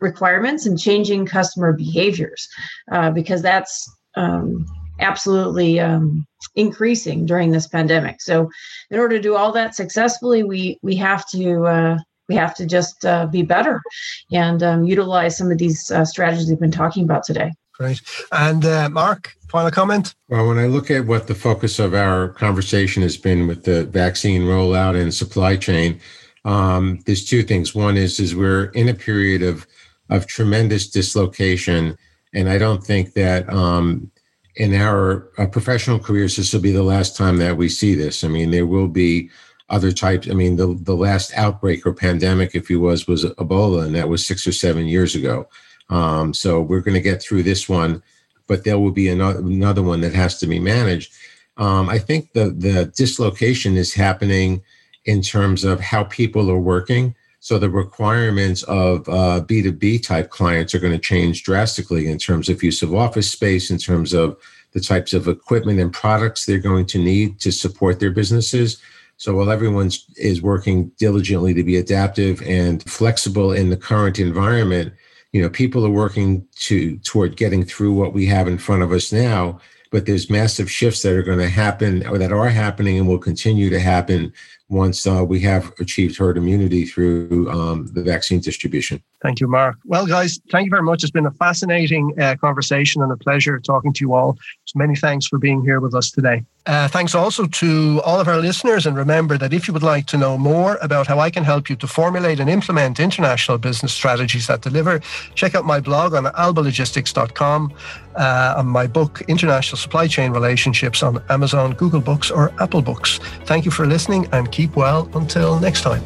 requirements 0.00 0.66
and 0.66 0.78
changing 0.78 1.26
customer 1.26 1.72
behaviors 1.72 2.48
uh, 2.92 3.10
because 3.10 3.42
that's 3.42 3.90
um, 4.16 4.66
absolutely 5.00 5.80
um, 5.80 6.26
increasing 6.54 7.26
during 7.26 7.50
this 7.50 7.66
pandemic. 7.66 8.20
So, 8.20 8.50
in 8.90 8.98
order 8.98 9.16
to 9.16 9.22
do 9.22 9.36
all 9.36 9.52
that 9.52 9.74
successfully, 9.74 10.42
we 10.42 10.78
we 10.82 10.96
have 10.96 11.26
to 11.30 11.66
uh, 11.66 11.98
we 12.28 12.36
have 12.36 12.54
to 12.54 12.66
just 12.66 13.04
uh, 13.04 13.26
be 13.26 13.42
better 13.42 13.82
and 14.30 14.62
um, 14.62 14.84
utilize 14.84 15.36
some 15.36 15.50
of 15.50 15.58
these 15.58 15.90
uh, 15.90 16.04
strategies 16.04 16.48
we've 16.48 16.60
been 16.60 16.70
talking 16.70 17.04
about 17.04 17.24
today. 17.24 17.52
Great. 17.74 18.02
And 18.30 18.64
uh, 18.64 18.90
Mark, 18.90 19.34
final 19.48 19.70
comment? 19.70 20.14
Well, 20.28 20.46
when 20.46 20.58
I 20.58 20.66
look 20.66 20.90
at 20.90 21.06
what 21.06 21.26
the 21.26 21.34
focus 21.34 21.78
of 21.78 21.94
our 21.94 22.28
conversation 22.28 23.02
has 23.02 23.16
been 23.16 23.46
with 23.46 23.64
the 23.64 23.84
vaccine 23.84 24.42
rollout 24.42 25.00
and 25.00 25.12
supply 25.12 25.56
chain, 25.56 25.98
um, 26.44 27.00
there's 27.06 27.24
two 27.24 27.42
things. 27.42 27.74
One 27.74 27.96
is 27.96 28.20
is 28.20 28.36
we're 28.36 28.66
in 28.66 28.88
a 28.88 28.94
period 28.94 29.42
of 29.42 29.66
of 30.10 30.26
tremendous 30.26 30.88
dislocation. 30.88 31.96
And 32.34 32.48
I 32.48 32.58
don't 32.58 32.84
think 32.84 33.14
that 33.14 33.48
um, 33.48 34.10
in 34.56 34.74
our 34.74 35.30
uh, 35.38 35.46
professional 35.46 35.98
careers, 35.98 36.36
this 36.36 36.52
will 36.52 36.60
be 36.60 36.72
the 36.72 36.82
last 36.82 37.16
time 37.16 37.38
that 37.38 37.56
we 37.56 37.68
see 37.68 37.94
this. 37.94 38.22
I 38.22 38.28
mean, 38.28 38.50
there 38.50 38.66
will 38.66 38.88
be 38.88 39.30
other 39.70 39.92
types. 39.92 40.28
I 40.28 40.34
mean, 40.34 40.56
the, 40.56 40.76
the 40.82 40.96
last 40.96 41.32
outbreak 41.36 41.86
or 41.86 41.94
pandemic, 41.94 42.54
if 42.54 42.68
you 42.68 42.80
was, 42.80 43.06
was 43.06 43.24
Ebola, 43.24 43.86
and 43.86 43.94
that 43.94 44.08
was 44.08 44.26
six 44.26 44.46
or 44.46 44.52
seven 44.52 44.86
years 44.86 45.14
ago. 45.14 45.48
Um, 45.88 46.34
so 46.34 46.60
we're 46.60 46.80
going 46.80 46.94
to 46.94 47.00
get 47.00 47.22
through 47.22 47.44
this 47.44 47.68
one, 47.68 48.02
but 48.46 48.64
there 48.64 48.78
will 48.78 48.90
be 48.90 49.08
another, 49.08 49.38
another 49.38 49.82
one 49.82 50.00
that 50.00 50.14
has 50.14 50.38
to 50.40 50.46
be 50.46 50.58
managed. 50.58 51.12
Um, 51.56 51.88
I 51.88 51.98
think 51.98 52.32
the, 52.32 52.50
the 52.50 52.92
dislocation 52.96 53.76
is 53.76 53.94
happening 53.94 54.62
in 55.04 55.22
terms 55.22 55.64
of 55.64 55.80
how 55.80 56.04
people 56.04 56.50
are 56.50 56.58
working. 56.58 57.14
So 57.40 57.58
the 57.58 57.70
requirements 57.70 58.62
of 58.64 59.08
uh, 59.08 59.40
B2B 59.46 60.06
type 60.06 60.28
clients 60.28 60.74
are 60.74 60.78
going 60.78 60.92
to 60.92 60.98
change 60.98 61.42
drastically 61.42 62.06
in 62.06 62.18
terms 62.18 62.50
of 62.50 62.62
use 62.62 62.82
of 62.82 62.94
office 62.94 63.30
space, 63.30 63.70
in 63.70 63.78
terms 63.78 64.12
of 64.12 64.36
the 64.72 64.80
types 64.80 65.14
of 65.14 65.26
equipment 65.26 65.80
and 65.80 65.92
products 65.92 66.44
they're 66.44 66.58
going 66.58 66.86
to 66.86 66.98
need 66.98 67.40
to 67.40 67.50
support 67.50 67.98
their 67.98 68.10
businesses. 68.10 68.80
So 69.16 69.34
while 69.34 69.50
everyone 69.50 69.90
is 70.16 70.42
working 70.42 70.88
diligently 70.98 71.54
to 71.54 71.64
be 71.64 71.76
adaptive 71.76 72.42
and 72.42 72.82
flexible 72.82 73.52
in 73.52 73.70
the 73.70 73.76
current 73.76 74.18
environment, 74.18 74.92
you 75.32 75.40
know, 75.40 75.48
people 75.48 75.84
are 75.86 75.90
working 75.90 76.46
to 76.56 76.98
toward 76.98 77.36
getting 77.36 77.64
through 77.64 77.94
what 77.94 78.12
we 78.12 78.26
have 78.26 78.48
in 78.48 78.58
front 78.58 78.82
of 78.82 78.92
us 78.92 79.12
now. 79.12 79.60
But 79.90 80.06
there's 80.06 80.30
massive 80.30 80.70
shifts 80.70 81.02
that 81.02 81.14
are 81.14 81.22
going 81.22 81.38
to 81.38 81.48
happen 81.48 82.06
or 82.06 82.18
that 82.18 82.32
are 82.32 82.48
happening 82.48 82.98
and 82.98 83.08
will 83.08 83.18
continue 83.18 83.70
to 83.70 83.80
happen 83.80 84.32
once 84.70 85.06
uh, 85.06 85.24
we 85.24 85.40
have 85.40 85.72
achieved 85.80 86.16
herd 86.16 86.38
immunity 86.38 86.86
through 86.86 87.50
um, 87.50 87.86
the 87.92 88.02
vaccine 88.02 88.40
distribution. 88.40 89.02
Thank 89.20 89.40
you, 89.40 89.48
Mark. 89.48 89.76
Well, 89.84 90.06
guys, 90.06 90.40
thank 90.50 90.66
you 90.66 90.70
very 90.70 90.82
much. 90.82 91.02
It's 91.02 91.10
been 91.10 91.26
a 91.26 91.32
fascinating 91.32 92.18
uh, 92.18 92.36
conversation 92.36 93.02
and 93.02 93.12
a 93.12 93.16
pleasure 93.16 93.58
talking 93.58 93.92
to 93.92 94.04
you 94.04 94.14
all. 94.14 94.38
So 94.64 94.78
many 94.78 94.96
thanks 94.96 95.26
for 95.26 95.38
being 95.38 95.62
here 95.62 95.80
with 95.80 95.94
us 95.94 96.10
today. 96.10 96.44
Uh, 96.66 96.86
thanks 96.88 97.14
also 97.14 97.46
to 97.46 98.00
all 98.04 98.20
of 98.20 98.28
our 98.28 98.36
listeners. 98.36 98.86
And 98.86 98.96
remember 98.96 99.38
that 99.38 99.52
if 99.52 99.66
you 99.66 99.74
would 99.74 99.82
like 99.82 100.06
to 100.06 100.18
know 100.18 100.38
more 100.38 100.78
about 100.82 101.06
how 101.06 101.18
I 101.18 101.30
can 101.30 101.42
help 101.42 101.68
you 101.68 101.76
to 101.76 101.86
formulate 101.86 102.38
and 102.38 102.50
implement 102.50 103.00
international 103.00 103.58
business 103.58 103.92
strategies 103.92 104.46
that 104.46 104.60
deliver, 104.60 105.00
check 105.34 105.54
out 105.54 105.64
my 105.64 105.80
blog 105.80 106.14
on 106.14 106.24
albalogistics.com 106.24 107.72
uh, 108.14 108.54
and 108.58 108.68
my 108.68 108.86
book, 108.86 109.22
International 109.22 109.78
Supply 109.78 110.06
Chain 110.06 110.32
Relationships, 110.32 111.02
on 111.02 111.22
Amazon, 111.30 111.72
Google 111.72 112.00
Books, 112.00 112.30
or 112.30 112.52
Apple 112.60 112.82
Books. 112.82 113.18
Thank 113.44 113.64
you 113.64 113.70
for 113.70 113.86
listening 113.86 114.28
and 114.32 114.52
keep 114.60 114.76
well 114.76 115.08
until 115.14 115.58
next 115.58 115.80
time. 115.80 116.02